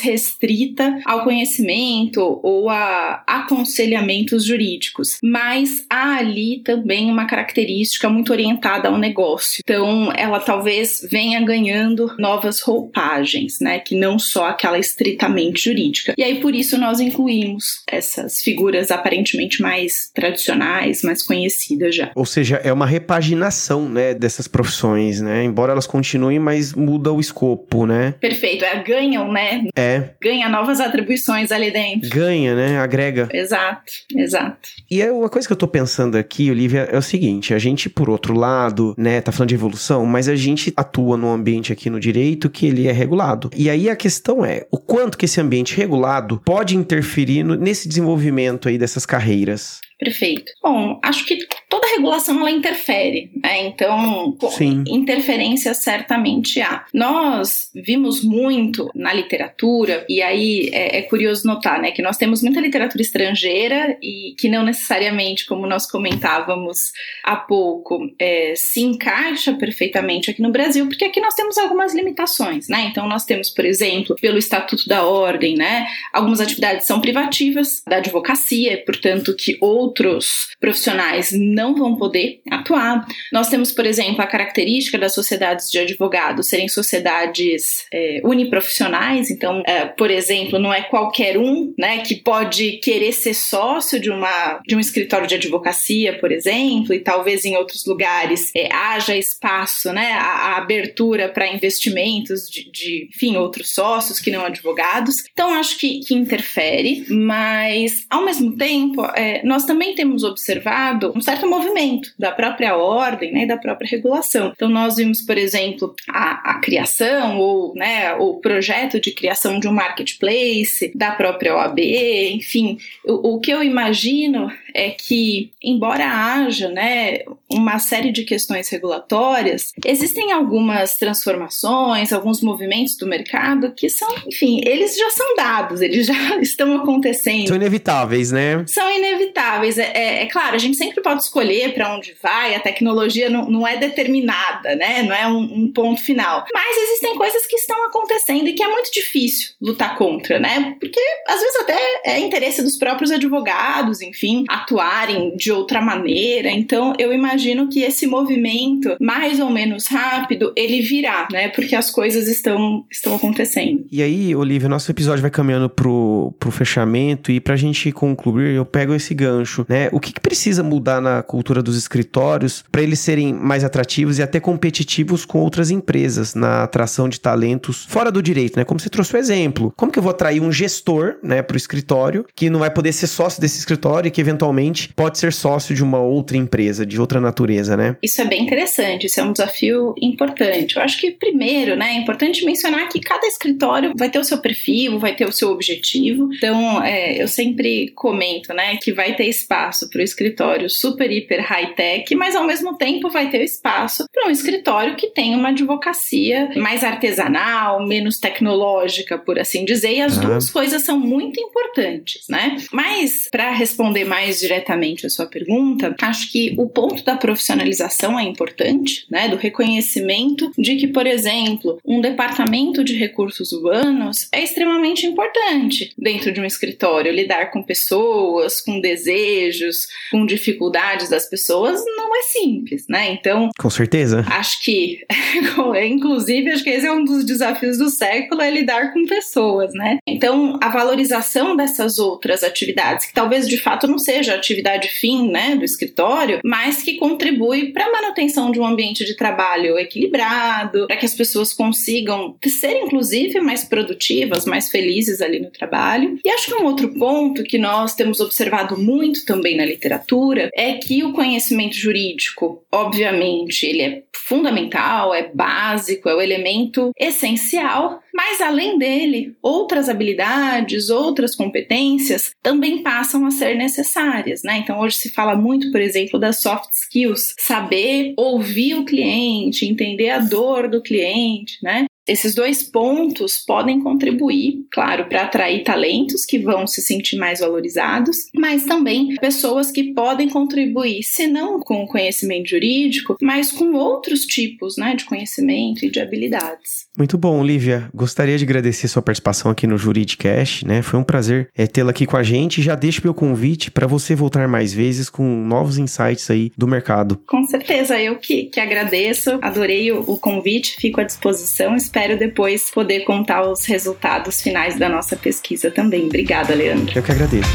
restrita 0.00 0.98
ao 1.04 1.24
conhecimento 1.24 2.40
ou 2.42 2.70
a 2.70 3.22
aconselhamentos 3.26 4.46
jurídicos, 4.46 5.18
mas 5.22 5.84
há 5.90 6.16
ali 6.16 6.60
também 6.64 7.10
uma 7.10 7.26
característica 7.26 8.08
muito 8.08 8.32
orientada 8.32 8.88
ao 8.88 8.96
negócio. 8.96 9.60
Então, 9.62 10.10
ela 10.16 10.40
talvez 10.40 11.06
venha 11.10 11.40
ganhando 11.42 12.14
novas 12.18 12.60
roupagens, 12.60 13.60
né, 13.60 13.78
que 13.78 13.94
não 13.94 14.18
só 14.18 14.46
aquela 14.46 14.78
estritamente 14.78 15.64
jurídica. 15.64 16.14
E 16.16 16.22
aí 16.22 16.40
por 16.40 16.54
isso 16.54 16.78
nós 16.78 16.98
incluímos 16.98 17.82
essas 17.86 18.40
figuras 18.40 18.90
aparentemente 18.90 19.60
mais 19.60 20.10
tradicionais, 20.14 21.02
mais 21.02 21.22
conhecidas 21.22 21.94
já. 21.94 22.10
Ou 22.22 22.26
seja, 22.26 22.60
é 22.62 22.72
uma 22.72 22.86
repaginação, 22.86 23.88
né, 23.88 24.14
dessas 24.14 24.46
profissões, 24.46 25.20
né? 25.20 25.42
Embora 25.42 25.72
elas 25.72 25.88
continuem, 25.88 26.38
mas 26.38 26.72
muda 26.72 27.12
o 27.12 27.18
escopo, 27.18 27.84
né? 27.84 28.14
Perfeito. 28.20 28.64
É, 28.64 28.80
ganham, 28.80 29.32
né? 29.32 29.64
É. 29.76 30.10
Ganha 30.22 30.48
novas 30.48 30.78
atribuições 30.78 31.50
ali 31.50 31.72
dentro. 31.72 32.08
Ganha, 32.10 32.54
né? 32.54 32.78
Agrega. 32.78 33.28
Exato, 33.32 33.92
exato. 34.14 34.68
E 34.88 35.02
é 35.02 35.10
uma 35.10 35.28
coisa 35.28 35.48
que 35.48 35.52
eu 35.52 35.56
tô 35.56 35.66
pensando 35.66 36.16
aqui, 36.16 36.48
Olivia, 36.48 36.88
é 36.92 36.96
o 36.96 37.02
seguinte: 37.02 37.52
a 37.52 37.58
gente, 37.58 37.90
por 37.90 38.08
outro 38.08 38.38
lado, 38.38 38.94
né, 38.96 39.20
tá 39.20 39.32
falando 39.32 39.48
de 39.48 39.56
evolução, 39.56 40.06
mas 40.06 40.28
a 40.28 40.36
gente 40.36 40.72
atua 40.76 41.16
num 41.16 41.32
ambiente 41.32 41.72
aqui 41.72 41.90
no 41.90 41.98
direito 41.98 42.48
que 42.48 42.68
ele 42.68 42.86
é 42.86 42.92
regulado. 42.92 43.50
E 43.56 43.68
aí 43.68 43.90
a 43.90 43.96
questão 43.96 44.44
é 44.44 44.64
o 44.70 44.78
quanto 44.78 45.18
que 45.18 45.24
esse 45.24 45.40
ambiente 45.40 45.76
regulado 45.76 46.40
pode 46.44 46.76
interferir 46.76 47.42
no, 47.42 47.56
nesse 47.56 47.88
desenvolvimento 47.88 48.68
aí 48.68 48.78
dessas 48.78 49.04
carreiras. 49.04 49.80
Perfeito. 50.02 50.50
Bom, 50.60 50.98
acho 51.00 51.24
que 51.24 51.46
toda 51.68 51.86
regulação 51.94 52.40
ela 52.40 52.50
interfere, 52.50 53.30
né? 53.40 53.66
Então, 53.66 54.36
interferência 54.84 55.74
certamente 55.74 56.60
há. 56.60 56.84
Nós 56.92 57.70
vimos 57.72 58.24
muito 58.24 58.90
na 58.96 59.12
literatura, 59.12 60.04
e 60.08 60.20
aí 60.20 60.70
é, 60.72 60.98
é, 60.98 61.02
curioso 61.02 61.46
notar, 61.46 61.80
né, 61.80 61.92
que 61.92 62.02
nós 62.02 62.16
temos 62.16 62.42
muita 62.42 62.60
literatura 62.60 63.00
estrangeira 63.00 63.96
e 64.02 64.34
que 64.36 64.48
não 64.48 64.64
necessariamente, 64.64 65.46
como 65.46 65.68
nós 65.68 65.88
comentávamos 65.88 66.90
há 67.22 67.36
pouco, 67.36 68.10
é, 68.18 68.54
se 68.56 68.80
encaixa 68.80 69.52
perfeitamente 69.52 70.32
aqui 70.32 70.42
no 70.42 70.50
Brasil, 70.50 70.88
porque 70.88 71.04
aqui 71.04 71.20
nós 71.20 71.34
temos 71.34 71.56
algumas 71.58 71.94
limitações, 71.94 72.66
né? 72.66 72.88
Então, 72.90 73.06
nós 73.08 73.24
temos, 73.24 73.50
por 73.50 73.64
exemplo, 73.64 74.16
pelo 74.20 74.36
Estatuto 74.36 74.88
da 74.88 75.04
Ordem, 75.04 75.54
né, 75.54 75.86
algumas 76.12 76.40
atividades 76.40 76.88
são 76.88 77.00
privativas 77.00 77.82
da 77.86 77.98
advocacia, 77.98 78.82
portanto, 78.84 79.36
que 79.36 79.56
outros 79.60 79.91
outros 79.92 80.48
profissionais 80.58 81.32
não 81.32 81.74
vão 81.74 81.96
poder 81.96 82.40
atuar. 82.50 83.06
Nós 83.30 83.48
temos, 83.48 83.72
por 83.72 83.84
exemplo, 83.84 84.22
a 84.22 84.26
característica 84.26 84.98
das 84.98 85.12
sociedades 85.14 85.70
de 85.70 85.78
advogados 85.78 86.48
serem 86.48 86.68
sociedades 86.68 87.84
é, 87.92 88.20
uniprofissionais, 88.24 89.30
então, 89.30 89.62
é, 89.66 89.84
por 89.84 90.10
exemplo, 90.10 90.58
não 90.58 90.72
é 90.72 90.82
qualquer 90.82 91.36
um 91.36 91.74
né, 91.78 91.98
que 91.98 92.16
pode 92.16 92.78
querer 92.78 93.12
ser 93.12 93.34
sócio 93.34 94.00
de, 94.00 94.10
uma, 94.10 94.60
de 94.66 94.74
um 94.74 94.80
escritório 94.80 95.26
de 95.26 95.34
advocacia, 95.34 96.18
por 96.18 96.32
exemplo, 96.32 96.94
e 96.94 97.00
talvez 97.00 97.44
em 97.44 97.56
outros 97.56 97.84
lugares 97.84 98.50
é, 98.56 98.72
haja 98.72 99.16
espaço, 99.16 99.92
né, 99.92 100.12
a, 100.12 100.52
a 100.52 100.56
abertura 100.56 101.28
para 101.28 101.52
investimentos 101.52 102.48
de, 102.48 102.70
de, 102.70 103.08
enfim, 103.14 103.36
outros 103.36 103.74
sócios 103.74 104.18
que 104.18 104.30
não 104.30 104.44
advogados. 104.44 105.24
Então, 105.32 105.52
acho 105.54 105.78
que, 105.78 106.00
que 106.00 106.14
interfere, 106.14 107.04
mas, 107.08 108.06
ao 108.08 108.24
mesmo 108.24 108.56
tempo, 108.56 109.04
é, 109.14 109.42
nós 109.44 109.64
também 109.64 109.81
também 109.82 109.94
temos 109.96 110.22
observado 110.22 111.12
um 111.16 111.20
certo 111.20 111.48
movimento 111.48 112.12
da 112.16 112.30
própria 112.30 112.76
ordem 112.76 113.32
né, 113.32 113.42
e 113.42 113.46
da 113.46 113.56
própria 113.56 113.90
regulação. 113.90 114.52
Então, 114.54 114.68
nós 114.68 114.94
vimos, 114.96 115.22
por 115.22 115.36
exemplo, 115.36 115.92
a, 116.08 116.52
a 116.52 116.54
criação 116.60 117.40
ou 117.40 117.74
né, 117.74 118.14
o 118.14 118.34
projeto 118.34 119.00
de 119.00 119.10
criação 119.10 119.58
de 119.58 119.66
um 119.66 119.72
marketplace 119.72 120.92
da 120.94 121.10
própria 121.10 121.56
OAB, 121.56 121.80
enfim, 121.80 122.78
o, 123.04 123.34
o 123.34 123.40
que 123.40 123.50
eu 123.50 123.60
imagino 123.60 124.52
é 124.72 124.90
que, 124.90 125.50
embora 125.60 126.06
haja 126.06 126.68
né, 126.68 127.18
uma 127.52 127.78
série 127.78 128.12
de 128.12 128.24
questões 128.24 128.68
regulatórias, 128.68 129.72
existem 129.84 130.32
algumas 130.32 130.96
transformações, 130.96 132.12
alguns 132.12 132.40
movimentos 132.40 132.96
do 132.96 133.06
mercado 133.06 133.72
que 133.72 133.88
são, 133.88 134.08
enfim, 134.26 134.60
eles 134.64 134.96
já 134.96 135.10
são 135.10 135.36
dados, 135.36 135.80
eles 135.80 136.06
já 136.06 136.36
estão 136.40 136.76
acontecendo. 136.76 137.48
São 137.48 137.56
inevitáveis, 137.56 138.32
né? 138.32 138.64
São 138.66 138.90
inevitáveis. 138.90 139.78
É, 139.78 139.92
é, 139.94 140.22
é 140.22 140.26
claro, 140.26 140.54
a 140.54 140.58
gente 140.58 140.76
sempre 140.76 141.02
pode 141.02 141.22
escolher 141.22 141.74
para 141.74 141.94
onde 141.94 142.14
vai, 142.22 142.54
a 142.54 142.60
tecnologia 142.60 143.28
não, 143.28 143.48
não 143.50 143.66
é 143.66 143.76
determinada, 143.76 144.74
né? 144.74 145.02
Não 145.02 145.14
é 145.14 145.26
um, 145.26 145.64
um 145.64 145.72
ponto 145.72 146.00
final. 146.00 146.44
Mas 146.52 146.76
existem 146.76 147.16
coisas 147.16 147.46
que 147.46 147.56
estão 147.56 147.84
acontecendo 147.86 148.48
e 148.48 148.52
que 148.52 148.62
é 148.62 148.68
muito 148.68 148.90
difícil 148.92 149.54
lutar 149.60 149.96
contra, 149.96 150.38
né? 150.38 150.76
Porque 150.80 151.00
às 151.28 151.40
vezes 151.40 151.56
até 151.60 151.78
é 152.04 152.18
interesse 152.18 152.62
dos 152.62 152.76
próprios 152.76 153.10
advogados, 153.10 154.00
enfim, 154.00 154.44
atuarem 154.48 155.36
de 155.36 155.52
outra 155.52 155.80
maneira. 155.80 156.50
Então, 156.50 156.94
eu 156.98 157.12
imagino 157.12 157.41
que 157.68 157.82
esse 157.82 158.06
movimento, 158.06 158.96
mais 159.00 159.40
ou 159.40 159.50
menos 159.50 159.86
rápido, 159.86 160.52
ele 160.56 160.80
virá, 160.80 161.28
né? 161.30 161.48
Porque 161.48 161.74
as 161.74 161.90
coisas 161.90 162.28
estão, 162.28 162.84
estão 162.90 163.14
acontecendo. 163.14 163.84
E 163.90 164.02
aí, 164.02 164.34
Olivia, 164.34 164.68
nosso 164.68 164.90
episódio 164.90 165.22
vai 165.22 165.30
caminhando 165.30 165.68
pro, 165.68 166.34
pro 166.38 166.50
fechamento 166.50 167.30
e 167.30 167.40
pra 167.40 167.56
gente 167.56 167.90
concluir, 167.92 168.54
eu 168.54 168.64
pego 168.64 168.94
esse 168.94 169.14
gancho, 169.14 169.64
né? 169.68 169.88
O 169.92 170.00
que, 170.00 170.12
que 170.12 170.20
precisa 170.20 170.62
mudar 170.62 171.00
na 171.00 171.22
cultura 171.22 171.62
dos 171.62 171.76
escritórios 171.76 172.64
para 172.70 172.82
eles 172.82 173.00
serem 173.00 173.32
mais 173.32 173.64
atrativos 173.64 174.18
e 174.18 174.22
até 174.22 174.40
competitivos 174.40 175.24
com 175.24 175.40
outras 175.40 175.70
empresas 175.70 176.34
na 176.34 176.62
atração 176.62 177.08
de 177.08 177.20
talentos 177.20 177.84
fora 177.88 178.10
do 178.10 178.22
direito, 178.22 178.58
né? 178.58 178.64
Como 178.64 178.80
você 178.80 178.88
trouxe 178.88 179.14
o 179.14 179.18
exemplo. 179.18 179.72
Como 179.76 179.90
que 179.90 179.98
eu 179.98 180.02
vou 180.02 180.10
atrair 180.10 180.40
um 180.40 180.52
gestor, 180.52 181.16
né, 181.22 181.42
pro 181.42 181.56
escritório 181.56 182.24
que 182.34 182.50
não 182.50 182.60
vai 182.60 182.70
poder 182.70 182.92
ser 182.92 183.06
sócio 183.06 183.40
desse 183.40 183.58
escritório 183.58 184.08
e 184.08 184.10
que 184.10 184.20
eventualmente 184.20 184.92
pode 184.94 185.18
ser 185.18 185.32
sócio 185.32 185.74
de 185.74 185.82
uma 185.82 185.98
outra 185.98 186.36
empresa, 186.36 186.84
de 186.84 187.00
outra 187.00 187.20
natureza, 187.20 187.31
né? 187.76 187.96
Isso 188.02 188.20
é 188.20 188.24
bem 188.24 188.42
interessante, 188.42 189.06
isso 189.06 189.20
é 189.20 189.24
um 189.24 189.32
desafio 189.32 189.94
importante. 190.00 190.76
Eu 190.76 190.82
acho 190.82 190.98
que, 190.98 191.10
primeiro, 191.10 191.76
né, 191.76 191.92
é 191.92 191.96
importante 191.96 192.44
mencionar 192.44 192.88
que 192.88 193.00
cada 193.00 193.26
escritório 193.26 193.92
vai 193.96 194.10
ter 194.10 194.18
o 194.18 194.24
seu 194.24 194.38
perfil, 194.38 194.98
vai 194.98 195.14
ter 195.14 195.26
o 195.26 195.32
seu 195.32 195.50
objetivo. 195.50 196.28
Então, 196.34 196.82
é, 196.82 197.22
eu 197.22 197.28
sempre 197.28 197.90
comento, 197.94 198.52
né, 198.52 198.76
que 198.76 198.92
vai 198.92 199.14
ter 199.14 199.26
espaço 199.26 199.88
para 199.88 200.00
o 200.00 200.04
escritório 200.04 200.68
super, 200.68 201.10
hiper 201.10 201.42
high-tech, 201.42 202.14
mas 202.14 202.34
ao 202.34 202.46
mesmo 202.46 202.76
tempo 202.76 203.08
vai 203.10 203.30
ter 203.30 203.42
espaço 203.42 204.06
para 204.12 204.28
um 204.28 204.30
escritório 204.30 204.96
que 204.96 205.08
tem 205.08 205.34
uma 205.34 205.48
advocacia 205.48 206.50
mais 206.56 206.84
artesanal, 206.84 207.86
menos 207.86 208.18
tecnológica, 208.18 209.18
por 209.18 209.38
assim 209.38 209.64
dizer, 209.64 209.94
e 209.94 210.00
as 210.00 210.18
ah. 210.18 210.20
duas 210.20 210.50
coisas 210.50 210.82
são 210.82 210.98
muito 210.98 211.40
importantes, 211.40 212.26
né? 212.28 212.56
Mas, 212.72 213.28
para 213.30 213.50
responder 213.50 214.04
mais 214.04 214.40
diretamente 214.40 215.06
a 215.06 215.10
sua 215.10 215.26
pergunta, 215.26 215.94
acho 216.00 216.30
que 216.30 216.54
o 216.58 216.68
ponto 216.68 217.04
da 217.04 217.16
profissionalização 217.22 218.18
é 218.18 218.24
importante, 218.24 219.06
né? 219.08 219.28
Do 219.28 219.36
reconhecimento 219.36 220.50
de 220.58 220.74
que, 220.74 220.88
por 220.88 221.06
exemplo, 221.06 221.78
um 221.86 222.00
departamento 222.00 222.82
de 222.82 222.94
recursos 222.94 223.52
humanos 223.52 224.28
é 224.32 224.42
extremamente 224.42 225.06
importante 225.06 225.92
dentro 225.96 226.32
de 226.32 226.40
um 226.40 226.44
escritório. 226.44 227.12
Lidar 227.12 227.52
com 227.52 227.62
pessoas, 227.62 228.60
com 228.60 228.80
desejos, 228.80 229.86
com 230.10 230.26
dificuldades 230.26 231.08
das 231.08 231.26
pessoas 231.26 231.80
não 231.96 232.01
é 232.14 232.22
simples, 232.22 232.86
né? 232.88 233.12
Então. 233.12 233.50
Com 233.58 233.70
certeza. 233.70 234.24
Acho 234.28 234.62
que, 234.62 235.04
inclusive, 235.84 236.50
acho 236.50 236.64
que 236.64 236.70
esse 236.70 236.86
é 236.86 236.92
um 236.92 237.04
dos 237.04 237.24
desafios 237.24 237.78
do 237.78 237.88
século, 237.88 238.42
é 238.42 238.50
lidar 238.50 238.92
com 238.92 239.04
pessoas, 239.06 239.72
né? 239.74 239.98
Então, 240.06 240.58
a 240.62 240.68
valorização 240.68 241.56
dessas 241.56 241.98
outras 241.98 242.42
atividades, 242.42 243.06
que 243.06 243.14
talvez 243.14 243.48
de 243.48 243.56
fato 243.56 243.86
não 243.86 243.98
seja 243.98 244.32
a 244.32 244.36
atividade 244.36 244.88
fim 244.88 245.30
né, 245.30 245.56
do 245.56 245.64
escritório, 245.64 246.40
mas 246.44 246.82
que 246.82 246.96
contribui 246.96 247.72
para 247.72 247.86
a 247.86 247.92
manutenção 247.92 248.50
de 248.50 248.60
um 248.60 248.66
ambiente 248.66 249.04
de 249.04 249.16
trabalho 249.16 249.78
equilibrado, 249.78 250.86
para 250.86 250.96
que 250.96 251.06
as 251.06 251.14
pessoas 251.14 251.52
consigam 251.52 252.36
ser, 252.46 252.82
inclusive, 252.82 253.40
mais 253.40 253.64
produtivas, 253.64 254.44
mais 254.44 254.70
felizes 254.70 255.20
ali 255.20 255.40
no 255.40 255.50
trabalho. 255.50 256.18
E 256.24 256.30
acho 256.30 256.46
que 256.46 256.54
um 256.54 256.64
outro 256.64 256.88
ponto 256.94 257.42
que 257.42 257.58
nós 257.58 257.94
temos 257.94 258.20
observado 258.20 258.78
muito 258.78 259.24
também 259.24 259.56
na 259.56 259.64
literatura 259.64 260.50
é 260.54 260.74
que 260.74 261.02
o 261.04 261.12
conhecimento 261.12 261.76
jurídico, 262.12 262.64
obviamente, 262.70 263.66
ele 263.66 263.82
é 263.82 264.02
fundamental, 264.14 265.14
é 265.14 265.30
básico, 265.34 266.08
é 266.08 266.14
o 266.14 266.20
elemento 266.20 266.92
essencial, 266.98 268.00
mas 268.14 268.40
além 268.40 268.78
dele, 268.78 269.34
outras 269.42 269.88
habilidades, 269.88 270.90
outras 270.90 271.34
competências 271.34 272.30
também 272.42 272.82
passam 272.82 273.26
a 273.26 273.30
ser 273.30 273.56
necessárias, 273.56 274.42
né? 274.42 274.58
Então 274.58 274.78
hoje 274.80 274.96
se 274.96 275.10
fala 275.10 275.34
muito, 275.34 275.70
por 275.72 275.80
exemplo, 275.80 276.20
das 276.20 276.40
soft 276.40 276.70
skills, 276.72 277.34
saber 277.38 278.14
ouvir 278.16 278.74
o 278.74 278.84
cliente, 278.84 279.66
entender 279.66 280.10
a 280.10 280.18
dor 280.18 280.68
do 280.68 280.82
cliente, 280.82 281.58
né? 281.62 281.86
Esses 282.06 282.34
dois 282.34 282.62
pontos 282.62 283.38
podem 283.38 283.80
contribuir, 283.80 284.66
claro, 284.72 285.06
para 285.08 285.22
atrair 285.22 285.62
talentos 285.62 286.24
que 286.24 286.38
vão 286.38 286.66
se 286.66 286.82
sentir 286.82 287.16
mais 287.16 287.40
valorizados, 287.40 288.28
mas 288.34 288.64
também 288.64 289.14
pessoas 289.16 289.70
que 289.70 289.94
podem 289.94 290.28
contribuir, 290.28 291.02
se 291.04 291.28
não 291.28 291.60
com 291.60 291.84
o 291.84 291.86
conhecimento 291.86 292.50
jurídico, 292.50 293.16
mas 293.22 293.52
com 293.52 293.74
outros 293.74 294.26
tipos 294.26 294.76
né, 294.76 294.96
de 294.96 295.04
conhecimento 295.04 295.84
e 295.84 295.90
de 295.90 296.00
habilidades. 296.00 296.86
Muito 296.98 297.16
bom, 297.16 297.42
Lívia. 297.44 297.88
Gostaria 297.94 298.36
de 298.36 298.44
agradecer 298.44 298.88
sua 298.88 299.00
participação 299.00 299.50
aqui 299.50 299.66
no 299.66 299.78
Juridicast, 299.78 300.66
né? 300.66 300.82
Foi 300.82 300.98
um 300.98 301.04
prazer 301.04 301.48
é, 301.56 301.66
tê-la 301.66 301.90
aqui 301.90 302.04
com 302.04 302.16
a 302.16 302.22
gente. 302.22 302.60
Já 302.60 302.74
deixo 302.74 303.00
meu 303.04 303.14
convite 303.14 303.70
para 303.70 303.86
você 303.86 304.14
voltar 304.14 304.46
mais 304.48 304.74
vezes 304.74 305.08
com 305.08 305.22
novos 305.22 305.78
insights 305.78 306.28
aí 306.30 306.50
do 306.56 306.66
mercado. 306.66 307.20
Com 307.26 307.44
certeza, 307.44 307.98
eu 307.98 308.16
que, 308.16 308.44
que 308.44 308.60
agradeço, 308.60 309.38
adorei 309.40 309.92
o, 309.92 310.00
o 310.00 310.18
convite, 310.18 310.76
fico 310.76 311.00
à 311.00 311.04
disposição. 311.04 311.76
Espero 311.94 312.18
depois 312.18 312.70
poder 312.70 313.00
contar 313.00 313.42
os 313.42 313.66
resultados 313.66 314.40
finais 314.40 314.78
da 314.78 314.88
nossa 314.88 315.14
pesquisa 315.14 315.70
também. 315.70 316.06
Obrigada, 316.06 316.54
Leandro. 316.54 316.98
Eu 316.98 317.02
que 317.02 317.12
agradeço. 317.12 317.50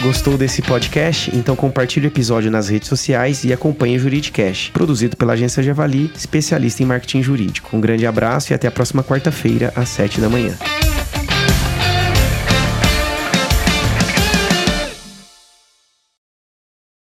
Gostou 0.00 0.38
desse 0.38 0.62
podcast? 0.62 1.36
Então 1.36 1.56
compartilhe 1.56 2.06
o 2.06 2.08
episódio 2.08 2.52
nas 2.52 2.68
redes 2.68 2.88
sociais 2.88 3.42
e 3.42 3.52
acompanhe 3.52 3.96
o 3.96 3.98
Juridicast, 3.98 4.70
produzido 4.70 5.16
pela 5.16 5.32
agência 5.32 5.60
Javali, 5.60 6.12
especialista 6.14 6.84
em 6.84 6.86
marketing 6.86 7.24
jurídico. 7.24 7.76
Um 7.76 7.80
grande 7.80 8.06
abraço 8.06 8.52
e 8.52 8.54
até 8.54 8.68
a 8.68 8.70
próxima 8.70 9.02
quarta-feira, 9.02 9.72
às 9.74 9.88
7 9.88 10.20
da 10.20 10.28
manhã. 10.28 10.56